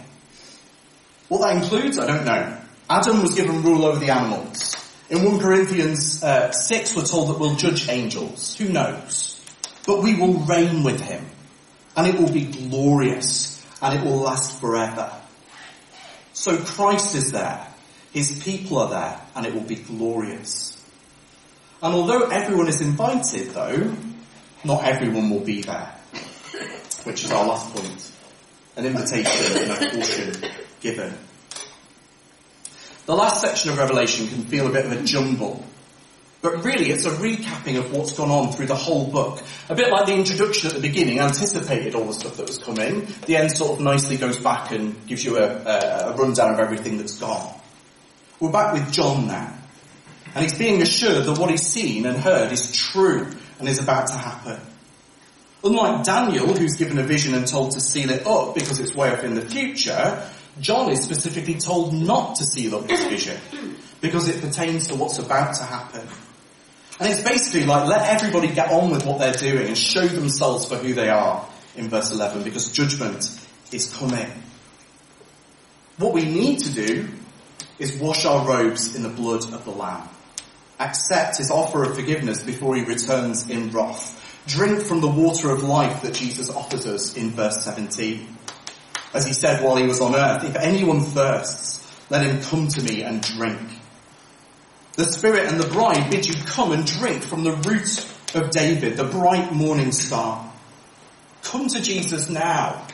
What 1.28 1.40
that 1.40 1.62
includes, 1.62 1.98
I 1.98 2.06
don't 2.06 2.24
know. 2.24 2.58
Adam 2.90 3.22
was 3.22 3.34
given 3.34 3.62
rule 3.62 3.84
over 3.84 3.98
the 3.98 4.10
animals. 4.10 4.76
In 5.08 5.24
1 5.24 5.40
Corinthians 5.40 6.22
uh, 6.22 6.52
6, 6.52 6.96
we're 6.96 7.04
told 7.04 7.30
that 7.30 7.38
we'll 7.38 7.56
judge 7.56 7.88
angels. 7.88 8.56
Who 8.56 8.68
knows? 8.68 9.40
But 9.86 10.02
we 10.02 10.14
will 10.14 10.34
reign 10.34 10.82
with 10.82 11.00
him. 11.00 11.24
And 11.96 12.06
it 12.06 12.18
will 12.18 12.32
be 12.32 12.44
glorious. 12.44 13.64
And 13.80 13.98
it 13.98 14.04
will 14.04 14.18
last 14.18 14.60
forever. 14.60 15.12
So 16.32 16.56
Christ 16.58 17.14
is 17.14 17.32
there. 17.32 17.66
His 18.12 18.42
people 18.42 18.78
are 18.78 18.90
there. 18.90 19.20
And 19.34 19.46
it 19.46 19.54
will 19.54 19.60
be 19.60 19.76
glorious. 19.76 20.71
And 21.82 21.94
although 21.94 22.28
everyone 22.28 22.68
is 22.68 22.80
invited 22.80 23.50
though, 23.50 23.94
not 24.64 24.84
everyone 24.84 25.30
will 25.30 25.40
be 25.40 25.62
there. 25.62 25.92
Which 27.04 27.24
is 27.24 27.32
our 27.32 27.44
last 27.44 27.74
point. 27.74 28.12
An 28.76 28.86
invitation 28.86 29.58
and 29.58 29.70
a 29.70 29.90
caution 29.90 30.50
given. 30.80 31.18
The 33.06 33.16
last 33.16 33.40
section 33.40 33.70
of 33.72 33.78
Revelation 33.78 34.28
can 34.28 34.44
feel 34.44 34.68
a 34.68 34.70
bit 34.70 34.86
of 34.86 34.92
a 34.92 35.02
jumble. 35.02 35.64
But 36.40 36.64
really, 36.64 36.90
it's 36.90 37.04
a 37.04 37.10
recapping 37.10 37.78
of 37.78 37.92
what's 37.92 38.12
gone 38.12 38.30
on 38.30 38.52
through 38.52 38.66
the 38.66 38.76
whole 38.76 39.10
book. 39.10 39.42
A 39.68 39.74
bit 39.74 39.90
like 39.90 40.06
the 40.06 40.14
introduction 40.14 40.68
at 40.68 40.74
the 40.74 40.80
beginning 40.80 41.18
anticipated 41.18 41.96
all 41.96 42.04
the 42.04 42.14
stuff 42.14 42.36
that 42.36 42.46
was 42.46 42.58
coming. 42.58 43.06
The 43.26 43.36
end 43.36 43.52
sort 43.52 43.78
of 43.78 43.84
nicely 43.84 44.16
goes 44.16 44.38
back 44.38 44.70
and 44.70 45.04
gives 45.06 45.24
you 45.24 45.38
a, 45.38 45.46
a, 45.46 46.10
a 46.10 46.16
rundown 46.16 46.54
of 46.54 46.60
everything 46.60 46.98
that's 46.98 47.18
gone. 47.18 47.54
We're 48.38 48.52
back 48.52 48.72
with 48.72 48.92
John 48.92 49.26
now. 49.26 49.56
And 50.34 50.44
he's 50.44 50.56
being 50.56 50.80
assured 50.80 51.26
that 51.26 51.38
what 51.38 51.50
he's 51.50 51.66
seen 51.66 52.06
and 52.06 52.16
heard 52.16 52.52
is 52.52 52.72
true 52.74 53.30
and 53.58 53.68
is 53.68 53.78
about 53.78 54.08
to 54.08 54.14
happen. 54.14 54.60
Unlike 55.64 56.04
Daniel, 56.04 56.54
who's 56.54 56.76
given 56.76 56.98
a 56.98 57.02
vision 57.02 57.34
and 57.34 57.46
told 57.46 57.72
to 57.72 57.80
seal 57.80 58.10
it 58.10 58.26
up 58.26 58.54
because 58.54 58.80
it's 58.80 58.94
way 58.94 59.10
off 59.10 59.22
in 59.22 59.34
the 59.34 59.42
future, 59.42 60.28
John 60.60 60.90
is 60.90 61.02
specifically 61.02 61.54
told 61.54 61.94
not 61.94 62.36
to 62.36 62.44
seal 62.44 62.76
up 62.76 62.88
his 62.88 63.00
vision 63.04 63.38
because 64.00 64.28
it 64.28 64.40
pertains 64.40 64.88
to 64.88 64.96
what's 64.96 65.18
about 65.18 65.54
to 65.56 65.62
happen. 65.62 66.06
And 66.98 67.12
it's 67.12 67.22
basically 67.22 67.64
like 67.66 67.88
let 67.88 68.08
everybody 68.08 68.48
get 68.52 68.70
on 68.70 68.90
with 68.90 69.06
what 69.06 69.18
they're 69.18 69.32
doing 69.32 69.68
and 69.68 69.78
show 69.78 70.06
themselves 70.06 70.66
for 70.66 70.76
who 70.76 70.94
they 70.94 71.08
are 71.08 71.46
in 71.76 71.88
verse 71.88 72.12
11 72.12 72.42
because 72.42 72.72
judgment 72.72 73.30
is 73.70 73.92
coming. 73.94 74.30
What 75.96 76.12
we 76.12 76.24
need 76.24 76.58
to 76.60 76.72
do 76.72 77.08
is 77.78 77.96
wash 77.96 78.24
our 78.24 78.46
robes 78.46 78.94
in 78.94 79.02
the 79.02 79.08
blood 79.08 79.44
of 79.52 79.64
the 79.64 79.70
Lamb. 79.70 80.08
Accept 80.82 81.38
his 81.38 81.50
offer 81.50 81.84
of 81.84 81.94
forgiveness 81.94 82.42
before 82.42 82.74
he 82.74 82.82
returns 82.82 83.48
in 83.48 83.70
wrath. 83.70 84.18
Drink 84.48 84.82
from 84.82 85.00
the 85.00 85.06
water 85.06 85.50
of 85.50 85.62
life 85.62 86.02
that 86.02 86.14
Jesus 86.14 86.50
offers 86.50 86.86
us 86.86 87.16
in 87.16 87.30
verse 87.30 87.62
17. 87.64 88.26
as 89.14 89.26
he 89.26 89.32
said 89.32 89.62
while 89.62 89.76
he 89.76 89.86
was 89.86 90.00
on 90.00 90.14
earth, 90.14 90.44
if 90.44 90.56
anyone 90.56 91.00
thirsts, 91.00 91.80
let 92.10 92.26
him 92.26 92.40
come 92.42 92.68
to 92.68 92.82
me 92.82 93.02
and 93.02 93.22
drink. 93.22 93.60
The 94.94 95.04
Spirit 95.04 95.46
and 95.46 95.60
the 95.60 95.68
bride 95.68 96.10
bid 96.10 96.26
you 96.26 96.34
come 96.46 96.72
and 96.72 96.86
drink 96.86 97.22
from 97.22 97.44
the 97.44 97.52
root 97.52 98.06
of 98.34 98.50
David, 98.50 98.96
the 98.96 99.04
bright 99.04 99.52
morning 99.52 99.92
star. 99.92 100.50
Come 101.42 101.68
to 101.68 101.80
Jesus 101.80 102.28
now, 102.28 102.86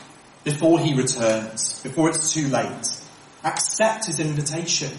before 0.44 0.78
he 0.78 0.94
returns, 0.94 1.80
before 1.82 2.10
it's 2.10 2.32
too 2.32 2.48
late. 2.48 3.00
Accept 3.44 4.06
his 4.06 4.20
invitation. 4.20 4.90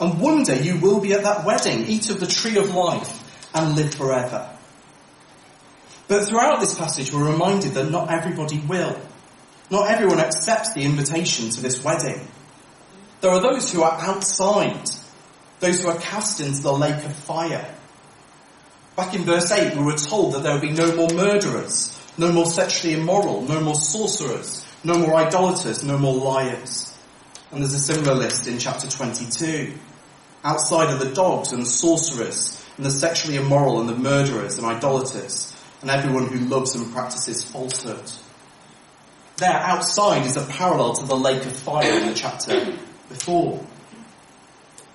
And 0.00 0.20
one 0.20 0.44
day 0.44 0.62
you 0.62 0.78
will 0.78 1.00
be 1.00 1.12
at 1.12 1.22
that 1.24 1.44
wedding, 1.44 1.86
eat 1.86 2.10
of 2.10 2.20
the 2.20 2.26
tree 2.26 2.56
of 2.56 2.74
life, 2.74 3.50
and 3.54 3.74
live 3.74 3.94
forever. 3.94 4.48
But 6.06 6.26
throughout 6.26 6.60
this 6.60 6.78
passage 6.78 7.12
we're 7.12 7.30
reminded 7.30 7.72
that 7.72 7.90
not 7.90 8.10
everybody 8.10 8.58
will. 8.58 8.98
Not 9.70 9.90
everyone 9.90 10.20
accepts 10.20 10.72
the 10.72 10.82
invitation 10.82 11.50
to 11.50 11.60
this 11.60 11.84
wedding. 11.84 12.26
There 13.20 13.30
are 13.30 13.40
those 13.40 13.72
who 13.72 13.82
are 13.82 14.00
outside, 14.00 14.88
those 15.60 15.82
who 15.82 15.88
are 15.88 15.98
cast 15.98 16.40
into 16.40 16.62
the 16.62 16.72
lake 16.72 17.04
of 17.04 17.14
fire. 17.14 17.74
Back 18.96 19.14
in 19.14 19.24
verse 19.24 19.50
8 19.50 19.76
we 19.76 19.84
were 19.84 19.96
told 19.96 20.34
that 20.34 20.42
there 20.42 20.52
would 20.52 20.62
be 20.62 20.72
no 20.72 20.94
more 20.94 21.10
murderers, 21.10 21.96
no 22.16 22.32
more 22.32 22.46
sexually 22.46 22.94
immoral, 22.94 23.42
no 23.42 23.60
more 23.60 23.74
sorcerers, 23.74 24.64
no 24.84 24.94
more 24.94 25.16
idolaters, 25.16 25.84
no 25.84 25.98
more 25.98 26.14
liars. 26.14 26.96
And 27.50 27.62
there's 27.62 27.74
a 27.74 27.78
similar 27.78 28.14
list 28.14 28.46
in 28.46 28.58
chapter 28.58 28.88
22. 28.88 29.74
Outside 30.44 30.90
are 30.90 30.98
the 30.98 31.14
dogs 31.14 31.52
and 31.52 31.62
the 31.62 31.66
sorcerers, 31.66 32.64
and 32.76 32.86
the 32.86 32.90
sexually 32.90 33.36
immoral 33.36 33.80
and 33.80 33.88
the 33.88 33.96
murderers 33.96 34.56
and 34.56 34.66
idolaters, 34.66 35.54
and 35.80 35.90
everyone 35.90 36.26
who 36.26 36.38
loves 36.46 36.74
and 36.74 36.92
practices 36.92 37.44
falsehood. 37.44 38.10
There, 39.38 39.50
outside 39.50 40.26
is 40.26 40.36
a 40.36 40.44
parallel 40.44 40.94
to 40.94 41.06
the 41.06 41.16
lake 41.16 41.44
of 41.44 41.54
fire 41.54 42.00
in 42.00 42.08
the 42.08 42.14
chapter 42.14 42.76
before. 43.08 43.64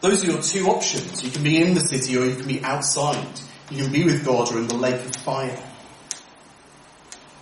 Those 0.01 0.23
are 0.23 0.31
your 0.31 0.41
two 0.41 0.67
options. 0.67 1.23
You 1.23 1.31
can 1.31 1.43
be 1.43 1.61
in 1.61 1.75
the 1.75 1.79
city 1.79 2.17
or 2.17 2.25
you 2.25 2.35
can 2.35 2.47
be 2.47 2.61
outside. 2.61 3.25
You 3.69 3.83
can 3.83 3.91
be 3.91 4.03
with 4.03 4.25
God 4.25 4.53
or 4.53 4.57
in 4.57 4.67
the 4.67 4.75
lake 4.75 4.95
of 4.95 5.15
fire. 5.15 5.57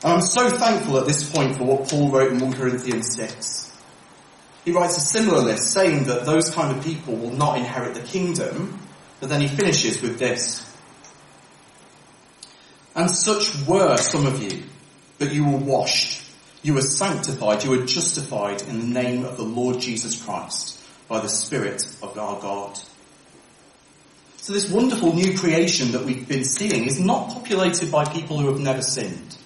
And 0.04 0.14
I'm 0.14 0.22
so 0.22 0.50
thankful 0.50 0.98
at 0.98 1.08
this 1.08 1.28
point 1.32 1.58
for 1.58 1.64
what 1.64 1.90
Paul 1.90 2.10
wrote 2.10 2.32
in 2.32 2.40
1 2.40 2.54
Corinthians 2.54 3.16
6. 3.16 3.71
He 4.66 4.72
writes 4.72 4.98
a 4.98 5.02
similar 5.02 5.40
list 5.40 5.72
saying 5.72 6.06
that 6.06 6.26
those 6.26 6.50
kind 6.52 6.78
of 6.78 6.84
people 6.84 7.16
will 7.16 7.32
not 7.32 7.58
inherit 7.58 7.96
the 7.96 8.02
kingdom, 8.02 8.80
but 9.20 9.30
then 9.30 9.42
he 9.42 9.48
finishes 9.48 10.02
with 10.02 10.20
this. 10.20 10.68
And 12.96 13.10
such 13.10 13.56
were 13.68 13.98
some 13.98 14.26
of 14.26 14.42
you, 14.44 14.64
but 15.18 15.32
you 15.32 15.46
were 15.46 15.58
washed, 15.58 16.24
you 16.62 16.74
were 16.74 16.82
sanctified, 16.82 17.64
you 17.64 17.72
were 17.72 17.86
justified 17.86 18.62
in 18.64 18.80
the 18.80 19.02
name 19.02 19.26
of 19.26 19.38
the 19.38 19.44
Lord 19.44 19.80
Jesus 19.80 20.22
Christ 20.22 20.80
by 21.08 21.20
the 21.20 21.30
Spirit 21.30 21.84
of 22.04 22.18
our 22.18 22.40
God. 22.42 22.78
So 24.38 24.54
this 24.54 24.70
wonderful 24.70 25.14
new 25.14 25.38
creation 25.38 25.92
that 25.92 26.04
we've 26.04 26.28
been 26.28 26.44
seeing 26.44 26.86
is 26.86 27.00
not 27.00 27.30
populated 27.30 27.92
by 27.92 28.06
people 28.06 28.40
who 28.40 28.48
have 28.48 28.60
never 28.60 28.82
sinned. 28.82 29.38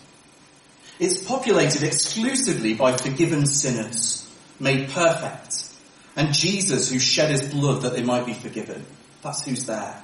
It's 0.99 1.23
populated 1.23 1.84
exclusively 1.84 2.73
by 2.73 2.95
forgiven 2.95 3.45
sinners, 3.45 4.25
made 4.60 4.89
perfect, 4.89 5.70
and 6.15 6.34
Jesus 6.34 6.89
who 6.89 7.00
shed 7.00 7.32
his 7.32 7.54
blood 7.54 7.82
that 7.82 7.94
they 7.94 8.04
might 8.04 8.26
be 8.26 8.34
forgiven. 8.34 8.86
That's 9.22 9.44
who's 9.44 9.65
there. 9.65 10.02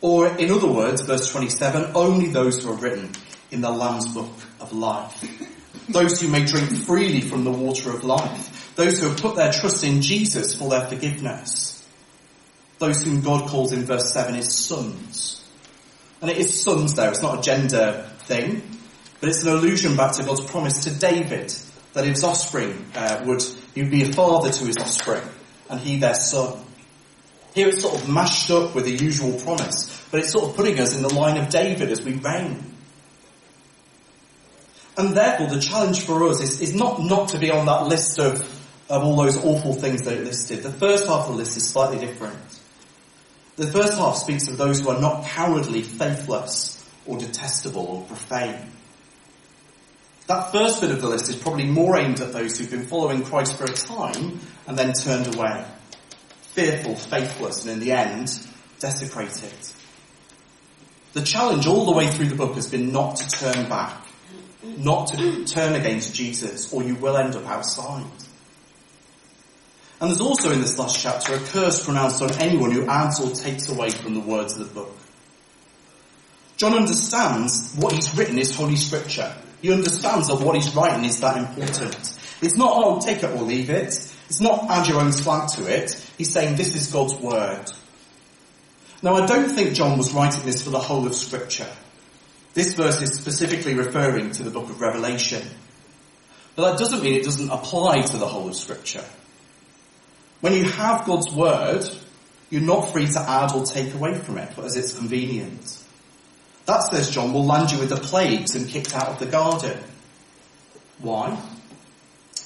Or 0.00 0.28
in 0.36 0.50
other 0.50 0.70
words, 0.70 1.00
verse 1.02 1.30
27, 1.30 1.92
only 1.94 2.28
those 2.28 2.62
who 2.62 2.70
are 2.70 2.76
written 2.76 3.10
in 3.50 3.62
the 3.62 3.70
Lamb's 3.70 4.08
book 4.08 4.32
of 4.60 4.72
life. 4.72 5.24
Those 5.88 6.20
who 6.20 6.28
may 6.28 6.44
drink 6.44 6.70
freely 6.84 7.20
from 7.20 7.44
the 7.44 7.50
water 7.50 7.90
of 7.90 8.04
life. 8.04 8.74
Those 8.76 9.00
who 9.00 9.08
have 9.08 9.18
put 9.18 9.36
their 9.36 9.52
trust 9.52 9.84
in 9.84 10.02
Jesus 10.02 10.58
for 10.58 10.68
their 10.68 10.86
forgiveness. 10.86 11.86
Those 12.78 13.02
whom 13.02 13.22
God 13.22 13.48
calls 13.48 13.72
in 13.72 13.84
verse 13.84 14.12
7 14.12 14.34
his 14.34 14.54
sons. 14.54 15.48
And 16.20 16.30
it 16.30 16.36
is 16.36 16.62
sons 16.62 16.94
there, 16.94 17.10
it's 17.10 17.22
not 17.22 17.38
a 17.38 17.42
gender 17.42 18.10
thing, 18.20 18.62
but 19.20 19.28
it's 19.28 19.42
an 19.42 19.50
allusion 19.50 19.96
back 19.96 20.12
to 20.16 20.24
God's 20.24 20.44
promise 20.44 20.84
to 20.84 20.90
David 20.90 21.54
that 21.94 22.04
his 22.04 22.22
offspring 22.22 22.84
uh, 22.94 23.22
would, 23.26 23.42
he 23.74 23.82
would 23.82 23.90
be 23.90 24.02
a 24.02 24.12
father 24.12 24.50
to 24.50 24.64
his 24.66 24.76
offspring 24.76 25.22
and 25.70 25.80
he 25.80 25.98
their 25.98 26.14
son. 26.14 26.62
Here 27.54 27.68
it's 27.68 27.82
sort 27.82 27.94
of 27.94 28.08
mashed 28.08 28.50
up 28.50 28.74
with 28.74 28.84
the 28.84 28.92
usual 28.92 29.32
promise, 29.40 30.06
but 30.10 30.20
it's 30.20 30.32
sort 30.32 30.50
of 30.50 30.56
putting 30.56 30.78
us 30.80 30.94
in 30.94 31.02
the 31.02 31.14
line 31.14 31.36
of 31.36 31.48
David 31.50 31.90
as 31.90 32.02
we 32.02 32.14
reign. 32.14 32.72
And 34.96 35.16
therefore 35.16 35.48
the 35.48 35.60
challenge 35.60 36.04
for 36.04 36.28
us 36.28 36.40
is, 36.40 36.60
is 36.60 36.74
not 36.74 37.00
not 37.02 37.30
to 37.30 37.38
be 37.38 37.50
on 37.50 37.66
that 37.66 37.86
list 37.86 38.18
of, 38.18 38.42
of 38.88 39.02
all 39.02 39.16
those 39.16 39.36
awful 39.44 39.74
things 39.74 40.02
that 40.02 40.14
it 40.14 40.24
listed. 40.24 40.62
The 40.62 40.72
first 40.72 41.06
half 41.06 41.26
of 41.26 41.32
the 41.32 41.38
list 41.38 41.56
is 41.56 41.68
slightly 41.68 42.04
different. 42.04 42.38
The 43.56 43.68
first 43.68 43.96
half 43.96 44.16
speaks 44.16 44.48
of 44.48 44.56
those 44.56 44.80
who 44.80 44.90
are 44.90 45.00
not 45.00 45.26
cowardly, 45.26 45.82
faithless, 45.82 46.84
or 47.06 47.18
detestable, 47.18 47.86
or 47.86 48.02
profane. 48.02 48.72
That 50.26 50.52
first 50.52 50.80
bit 50.80 50.90
of 50.90 51.00
the 51.00 51.08
list 51.08 51.28
is 51.28 51.36
probably 51.36 51.66
more 51.66 51.98
aimed 51.98 52.20
at 52.20 52.32
those 52.32 52.58
who've 52.58 52.70
been 52.70 52.86
following 52.86 53.22
Christ 53.22 53.58
for 53.58 53.64
a 53.64 53.72
time 53.72 54.40
and 54.66 54.78
then 54.78 54.92
turned 54.92 55.34
away 55.34 55.64
fearful, 56.54 56.94
faithless, 56.94 57.64
and 57.64 57.72
in 57.72 57.80
the 57.80 57.90
end, 57.90 58.30
desecrated. 58.78 59.52
The 61.12 61.22
challenge 61.22 61.66
all 61.66 61.84
the 61.84 61.92
way 61.92 62.06
through 62.06 62.26
the 62.26 62.36
book 62.36 62.54
has 62.54 62.68
been 62.68 62.92
not 62.92 63.16
to 63.16 63.28
turn 63.28 63.68
back, 63.68 64.06
not 64.62 65.08
to 65.08 65.44
turn 65.44 65.74
against 65.74 66.14
Jesus, 66.14 66.72
or 66.72 66.84
you 66.84 66.94
will 66.94 67.16
end 67.16 67.34
up 67.34 67.46
outside. 67.46 68.06
And 70.00 70.10
there's 70.10 70.20
also 70.20 70.52
in 70.52 70.60
this 70.60 70.78
last 70.78 71.00
chapter 71.00 71.34
a 71.34 71.38
curse 71.38 71.84
pronounced 71.84 72.22
on 72.22 72.30
anyone 72.40 72.70
who 72.70 72.86
adds 72.86 73.20
or 73.20 73.30
takes 73.30 73.68
away 73.68 73.90
from 73.90 74.14
the 74.14 74.20
words 74.20 74.56
of 74.56 74.68
the 74.68 74.74
book. 74.74 74.96
John 76.56 76.74
understands 76.74 77.74
what 77.76 77.92
he's 77.92 78.16
written 78.16 78.38
is 78.38 78.54
Holy 78.54 78.76
Scripture. 78.76 79.34
He 79.64 79.72
understands 79.72 80.28
that 80.28 80.40
what 80.40 80.56
he's 80.56 80.76
writing 80.76 81.06
is 81.06 81.20
that 81.20 81.38
important. 81.38 82.18
It's 82.42 82.54
not, 82.54 82.72
oh, 82.74 83.00
take 83.00 83.22
it 83.22 83.30
or 83.30 83.40
leave 83.40 83.70
it. 83.70 83.86
It's 84.28 84.40
not 84.42 84.68
add 84.68 84.86
your 84.86 85.00
own 85.00 85.10
slant 85.10 85.52
to 85.52 85.66
it. 85.66 85.92
He's 86.18 86.30
saying 86.30 86.56
this 86.56 86.76
is 86.76 86.92
God's 86.92 87.14
word. 87.14 87.64
Now 89.02 89.14
I 89.14 89.24
don't 89.24 89.48
think 89.48 89.72
John 89.72 89.96
was 89.96 90.12
writing 90.12 90.44
this 90.44 90.62
for 90.62 90.68
the 90.68 90.78
whole 90.78 91.06
of 91.06 91.14
scripture. 91.14 91.66
This 92.52 92.74
verse 92.74 93.00
is 93.00 93.14
specifically 93.14 93.72
referring 93.72 94.32
to 94.32 94.42
the 94.42 94.50
book 94.50 94.68
of 94.68 94.82
Revelation. 94.82 95.48
But 96.56 96.72
that 96.72 96.78
doesn't 96.78 97.02
mean 97.02 97.14
it 97.14 97.24
doesn't 97.24 97.48
apply 97.48 98.02
to 98.02 98.18
the 98.18 98.28
whole 98.28 98.48
of 98.48 98.56
scripture. 98.56 99.04
When 100.42 100.52
you 100.52 100.64
have 100.64 101.06
God's 101.06 101.32
word, 101.32 101.88
you're 102.50 102.60
not 102.60 102.92
free 102.92 103.06
to 103.06 103.18
add 103.18 103.52
or 103.54 103.64
take 103.64 103.94
away 103.94 104.18
from 104.18 104.36
it 104.36 104.58
as 104.58 104.76
it's 104.76 104.94
convenient. 104.94 105.83
That, 106.66 106.82
says 106.82 107.10
John, 107.10 107.32
will 107.32 107.44
land 107.44 107.70
you 107.70 107.78
with 107.78 107.90
the 107.90 107.96
plagues 107.96 108.54
and 108.54 108.68
kicked 108.68 108.94
out 108.94 109.08
of 109.08 109.18
the 109.18 109.26
garden. 109.26 109.78
Why? 110.98 111.38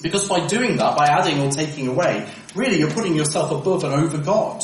Because 0.01 0.27
by 0.27 0.45
doing 0.47 0.77
that, 0.77 0.97
by 0.97 1.07
adding 1.07 1.39
or 1.41 1.51
taking 1.51 1.87
away, 1.87 2.29
really 2.55 2.79
you're 2.79 2.91
putting 2.91 3.15
yourself 3.15 3.51
above 3.51 3.83
and 3.83 3.93
over 3.93 4.17
God. 4.17 4.63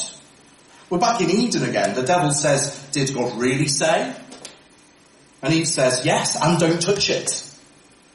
We're 0.89 0.99
back 0.99 1.21
in 1.21 1.29
Eden 1.29 1.63
again. 1.63 1.95
The 1.95 2.03
devil 2.03 2.31
says, 2.31 2.87
did 2.91 3.13
God 3.13 3.37
really 3.39 3.67
say? 3.67 4.15
And 5.41 5.53
Eve 5.53 5.67
says, 5.67 6.05
yes, 6.05 6.37
and 6.41 6.59
don't 6.59 6.81
touch 6.81 7.09
it. 7.09 7.51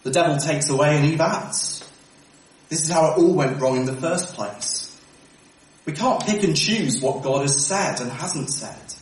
The 0.02 0.10
devil 0.10 0.38
takes 0.38 0.70
away 0.70 0.96
and 0.96 1.06
Eve 1.06 1.20
adds. 1.20 1.88
This 2.68 2.82
is 2.82 2.90
how 2.90 3.12
it 3.12 3.18
all 3.18 3.34
went 3.34 3.60
wrong 3.60 3.76
in 3.76 3.84
the 3.84 3.96
first 3.96 4.34
place. 4.34 4.98
We 5.84 5.92
can't 5.92 6.24
pick 6.24 6.42
and 6.44 6.56
choose 6.56 7.00
what 7.00 7.22
God 7.22 7.42
has 7.42 7.66
said 7.66 8.00
and 8.00 8.10
hasn't 8.10 8.50
said. 8.50 8.94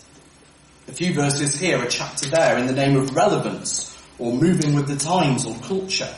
A 0.88 0.92
few 0.92 1.12
verses 1.12 1.58
here, 1.60 1.82
a 1.82 1.88
chapter 1.88 2.30
there 2.30 2.56
in 2.56 2.66
the 2.66 2.72
name 2.72 2.96
of 2.96 3.14
relevance 3.14 3.94
or 4.18 4.32
moving 4.32 4.74
with 4.74 4.88
the 4.88 4.96
times 4.96 5.44
or 5.44 5.54
culture. 5.56 6.12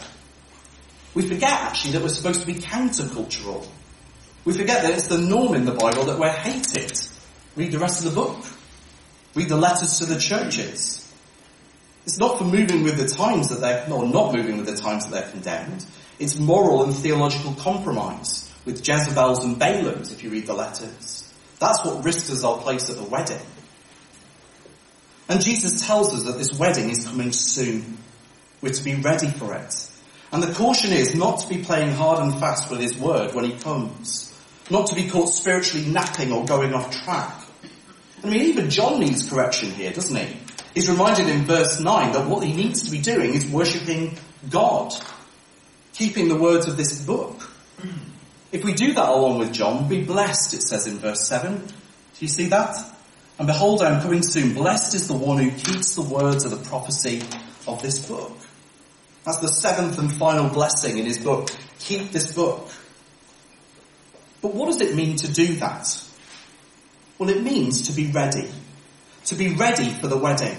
We 1.12 1.26
forget 1.26 1.50
actually 1.50 1.92
that 1.92 2.02
we're 2.02 2.09
supposed 2.09 2.42
to 2.42 2.46
be 2.46 2.54
countercultural. 2.54 3.66
We 4.44 4.52
forget 4.52 4.83
that 4.83 4.94
it's 4.94 5.09
the 5.09 5.18
norm 5.18 5.54
in 5.54 5.64
the 5.64 5.72
Bible 5.72 6.04
that 6.04 6.20
we're 6.20 6.30
hated. 6.30 6.92
Read 7.56 7.72
the 7.72 7.80
rest 7.80 8.04
of 8.04 8.14
the 8.14 8.20
book. 8.20 8.38
Read 9.35 9.48
the 9.48 9.56
letters 9.56 9.98
to 9.98 10.06
the 10.06 10.20
churches. 10.20 11.12
It's 12.06 12.18
not 12.18 12.38
for 12.38 12.44
moving 12.44 12.85
with 12.85 12.96
the 12.96 13.09
times 13.09 13.48
that 13.48 13.61
they're, 13.61 13.92
or 13.92 14.06
not 14.06 14.35
moving 14.35 14.56
with 14.56 14.66
the 14.66 14.76
times 14.76 15.04
that 15.04 15.11
they're 15.11 15.30
condemned. 15.30 15.85
It's 16.20 16.38
moral 16.38 16.85
and 16.85 16.94
theological 16.94 17.54
compromise 17.54 18.48
with 18.64 18.87
Jezebels 18.87 19.44
and 19.44 19.56
Balaams 19.56 20.12
if 20.12 20.22
you 20.22 20.30
read 20.30 20.46
the 20.46 20.54
letters. 20.54 21.33
That's 21.59 21.85
what 21.85 22.04
risked 22.04 22.30
us 22.30 22.44
our 22.44 22.59
place 22.59 22.88
at 22.88 22.96
the 22.96 23.02
wedding. 23.02 23.40
And 25.31 25.40
Jesus 25.40 25.87
tells 25.87 26.12
us 26.12 26.25
that 26.25 26.38
this 26.38 26.53
wedding 26.59 26.90
is 26.90 27.07
coming 27.07 27.31
soon. 27.31 27.99
We're 28.61 28.73
to 28.73 28.83
be 28.83 28.97
ready 28.97 29.29
for 29.29 29.55
it. 29.55 29.88
And 30.33 30.43
the 30.43 30.53
caution 30.53 30.93
is 30.93 31.14
not 31.14 31.38
to 31.40 31.49
be 31.49 31.62
playing 31.62 31.93
hard 31.93 32.19
and 32.19 32.38
fast 32.40 32.69
with 32.69 32.81
his 32.81 32.99
word 32.99 33.33
when 33.33 33.45
he 33.45 33.53
comes. 33.53 34.37
Not 34.71 34.88
to 34.88 34.97
be 34.97 35.09
caught 35.09 35.29
spiritually 35.29 35.87
napping 35.87 36.33
or 36.33 36.45
going 36.45 36.75
off 36.75 36.90
track. 37.05 37.33
I 38.25 38.29
mean, 38.29 38.43
even 38.43 38.71
John 38.71 38.99
needs 38.99 39.31
correction 39.31 39.71
here, 39.71 39.93
doesn't 39.93 40.16
he? 40.16 40.37
He's 40.75 40.90
reminded 40.90 41.29
in 41.29 41.45
verse 41.45 41.79
9 41.79 42.12
that 42.12 42.29
what 42.29 42.45
he 42.45 42.53
needs 42.53 42.83
to 42.83 42.90
be 42.90 42.99
doing 43.01 43.35
is 43.35 43.47
worshipping 43.47 44.19
God. 44.51 44.93
keeping 45.93 46.29
the 46.29 46.37
words 46.37 46.66
of 46.66 46.77
this 46.77 47.05
book. 47.05 47.51
If 48.51 48.64
we 48.64 48.73
do 48.73 48.95
that 48.95 49.09
along 49.09 49.38
with 49.38 49.53
John, 49.53 49.88
be 49.88 50.03
blessed, 50.03 50.55
it 50.55 50.62
says 50.62 50.87
in 50.87 50.99
verse 50.99 51.27
7. 51.27 51.59
Do 51.59 51.73
you 52.19 52.29
see 52.29 52.47
that? 52.49 52.75
And 53.40 53.46
behold, 53.46 53.81
I 53.81 53.94
am 53.94 54.03
coming 54.03 54.22
soon. 54.22 54.53
Blessed 54.53 54.94
is 54.94 55.09
the 55.09 55.14
one 55.14 55.38
who 55.38 55.50
keeps 55.50 55.94
the 55.94 56.03
words 56.03 56.44
of 56.44 56.50
the 56.50 56.59
prophecy 56.59 57.22
of 57.66 57.81
this 57.81 58.07
book. 58.07 58.37
That's 59.24 59.38
the 59.38 59.48
seventh 59.48 59.98
and 59.98 60.12
final 60.12 60.50
blessing 60.50 60.98
in 60.98 61.07
his 61.07 61.16
book. 61.16 61.48
Keep 61.79 62.11
this 62.11 62.35
book. 62.35 62.68
But 64.42 64.55
what 64.55 64.66
does 64.66 64.83
it 64.83 64.94
mean 64.94 65.16
to 65.16 65.33
do 65.33 65.55
that? 65.55 66.07
Well, 67.16 67.31
it 67.31 67.42
means 67.42 67.88
to 67.88 67.94
be 67.94 68.12
ready. 68.12 68.50
To 69.24 69.35
be 69.35 69.55
ready 69.55 69.88
for 69.88 70.09
the 70.09 70.18
wedding. 70.18 70.59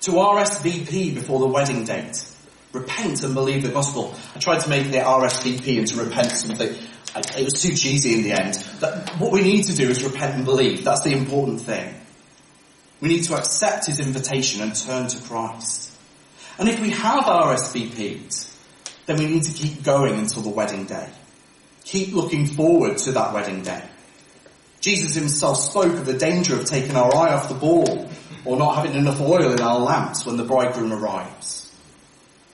To 0.00 0.10
RSVP 0.10 1.14
before 1.14 1.38
the 1.38 1.46
wedding 1.46 1.84
date. 1.84 2.28
Repent 2.72 3.22
and 3.22 3.32
believe 3.32 3.62
the 3.62 3.68
gospel. 3.68 4.12
I 4.34 4.40
tried 4.40 4.62
to 4.62 4.68
make 4.68 4.90
the 4.90 4.98
RSVP 4.98 5.78
into 5.78 6.02
repent 6.02 6.32
something. 6.32 6.74
It 7.14 7.44
was 7.44 7.62
too 7.62 7.76
cheesy 7.76 8.14
in 8.14 8.22
the 8.24 8.32
end. 8.32 8.56
what 9.20 9.30
we 9.30 9.42
need 9.42 9.66
to 9.66 9.76
do 9.76 9.88
is 9.88 10.02
repent 10.02 10.34
and 10.34 10.44
believe. 10.44 10.82
That's 10.82 11.04
the 11.04 11.12
important 11.12 11.60
thing. 11.60 11.94
We 13.00 13.08
need 13.08 13.24
to 13.24 13.36
accept 13.36 13.86
his 13.86 14.00
invitation 14.00 14.62
and 14.62 14.74
turn 14.74 15.08
to 15.08 15.22
Christ. 15.22 15.92
And 16.58 16.68
if 16.68 16.80
we 16.80 16.90
have 16.90 17.24
RSVP'd, 17.24 18.46
then 19.06 19.16
we 19.18 19.26
need 19.26 19.44
to 19.44 19.52
keep 19.52 19.82
going 19.82 20.18
until 20.18 20.42
the 20.42 20.50
wedding 20.50 20.84
day. 20.84 21.08
Keep 21.84 22.14
looking 22.14 22.46
forward 22.46 22.98
to 22.98 23.12
that 23.12 23.32
wedding 23.32 23.62
day. 23.62 23.82
Jesus 24.80 25.14
himself 25.14 25.58
spoke 25.58 25.94
of 25.94 26.06
the 26.06 26.18
danger 26.18 26.58
of 26.58 26.64
taking 26.64 26.96
our 26.96 27.14
eye 27.14 27.32
off 27.34 27.48
the 27.48 27.54
ball 27.54 28.08
or 28.44 28.56
not 28.56 28.76
having 28.76 28.94
enough 28.94 29.20
oil 29.20 29.52
in 29.52 29.60
our 29.60 29.78
lamps 29.78 30.26
when 30.26 30.36
the 30.36 30.44
bridegroom 30.44 30.92
arrives. 30.92 31.72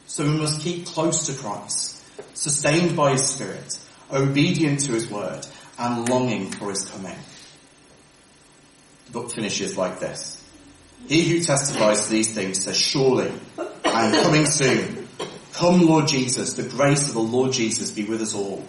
So 0.07 0.24
we 0.24 0.37
must 0.37 0.61
keep 0.61 0.87
close 0.87 1.26
to 1.26 1.35
Christ, 1.35 2.02
sustained 2.35 2.96
by 2.96 3.12
his 3.12 3.26
spirit, 3.26 3.78
obedient 4.12 4.80
to 4.80 4.92
his 4.92 5.11
word, 5.11 5.46
and 5.78 6.09
longing 6.09 6.50
for 6.52 6.70
his 6.70 6.85
coming. 6.85 7.16
The 9.07 9.12
book 9.12 9.33
finishes 9.33 9.77
like 9.77 10.01
this. 10.01 10.43
He 11.09 11.29
who 11.29 11.40
testifies 11.43 12.05
to 12.07 12.11
these 12.11 12.35
things 12.35 12.64
says, 12.64 12.79
surely 12.79 13.31
I 13.85 14.07
am 14.07 14.23
coming 14.23 14.47
soon. 14.47 15.09
Come 15.53 15.83
Lord 15.83 16.09
Jesus, 16.09 16.55
the 16.55 16.62
grace 16.62 17.09
of 17.09 17.14
the 17.14 17.21
Lord 17.21 17.53
Jesus 17.53 17.90
be 17.90 18.05
with 18.05 18.23
us 18.23 18.35
all. 18.35 18.64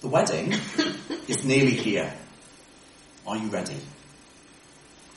The 0.00 0.08
wedding 0.08 0.54
is 1.28 1.44
nearly 1.44 1.72
here. 1.72 2.12
Are 3.26 3.36
you 3.36 3.48
ready? 3.48 3.76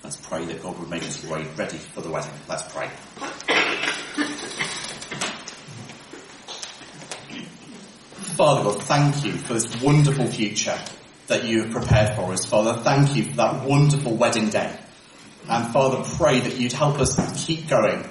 Let's 0.03 0.17
pray 0.17 0.45
that 0.45 0.61
God 0.61 0.77
would 0.79 0.89
make 0.89 1.03
us 1.03 1.23
ready 1.25 1.45
for 1.45 2.01
the 2.01 2.09
wedding. 2.09 2.31
Let's 2.49 2.63
pray. 2.73 2.89
Father 8.35 8.63
God, 8.63 8.83
thank 8.83 9.23
you 9.23 9.33
for 9.33 9.53
this 9.53 9.81
wonderful 9.81 10.27
future 10.27 10.77
that 11.31 11.45
you 11.45 11.63
have 11.63 11.71
prepared 11.71 12.13
for 12.17 12.33
us. 12.33 12.45
Father, 12.45 12.73
thank 12.81 13.15
you 13.15 13.23
for 13.23 13.37
that 13.37 13.65
wonderful 13.65 14.15
wedding 14.15 14.49
day. 14.49 14.77
And 15.49 15.71
Father, 15.71 16.03
pray 16.17 16.41
that 16.41 16.57
you'd 16.57 16.73
help 16.73 16.99
us 16.99 17.15
keep 17.45 17.69
going. 17.69 18.03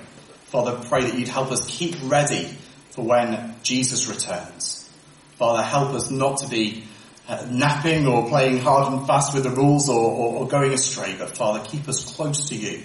Father, 0.46 0.80
pray 0.88 1.02
that 1.02 1.18
you'd 1.18 1.28
help 1.28 1.52
us 1.52 1.66
keep 1.66 1.96
ready 2.04 2.46
for 2.92 3.04
when 3.04 3.54
Jesus 3.62 4.08
returns. 4.08 4.90
Father, 5.36 5.62
help 5.62 5.90
us 5.90 6.10
not 6.10 6.38
to 6.38 6.48
be 6.48 6.84
uh, 7.28 7.46
napping 7.50 8.06
or 8.06 8.26
playing 8.26 8.58
hard 8.58 8.90
and 8.90 9.06
fast 9.06 9.34
with 9.34 9.44
the 9.44 9.50
rules 9.50 9.90
or, 9.90 10.10
or, 10.10 10.36
or 10.38 10.48
going 10.48 10.72
astray, 10.72 11.14
but 11.18 11.36
Father, 11.36 11.62
keep 11.64 11.86
us 11.88 12.16
close 12.16 12.48
to 12.48 12.56
you. 12.56 12.82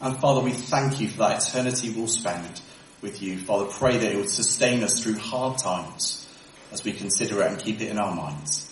And 0.00 0.16
Father, 0.16 0.40
we 0.40 0.52
thank 0.52 0.98
you 0.98 1.08
for 1.08 1.18
that 1.18 1.46
eternity 1.46 1.90
we'll 1.90 2.08
spend 2.08 2.60
with 3.02 3.20
you. 3.20 3.38
Father, 3.38 3.66
pray 3.66 3.98
that 3.98 4.12
it 4.12 4.16
would 4.16 4.30
sustain 4.30 4.82
us 4.82 5.02
through 5.02 5.18
hard 5.18 5.58
times 5.58 6.26
as 6.72 6.82
we 6.84 6.92
consider 6.92 7.42
it 7.42 7.48
and 7.48 7.58
keep 7.60 7.82
it 7.82 7.90
in 7.90 7.98
our 7.98 8.14
minds. 8.14 8.71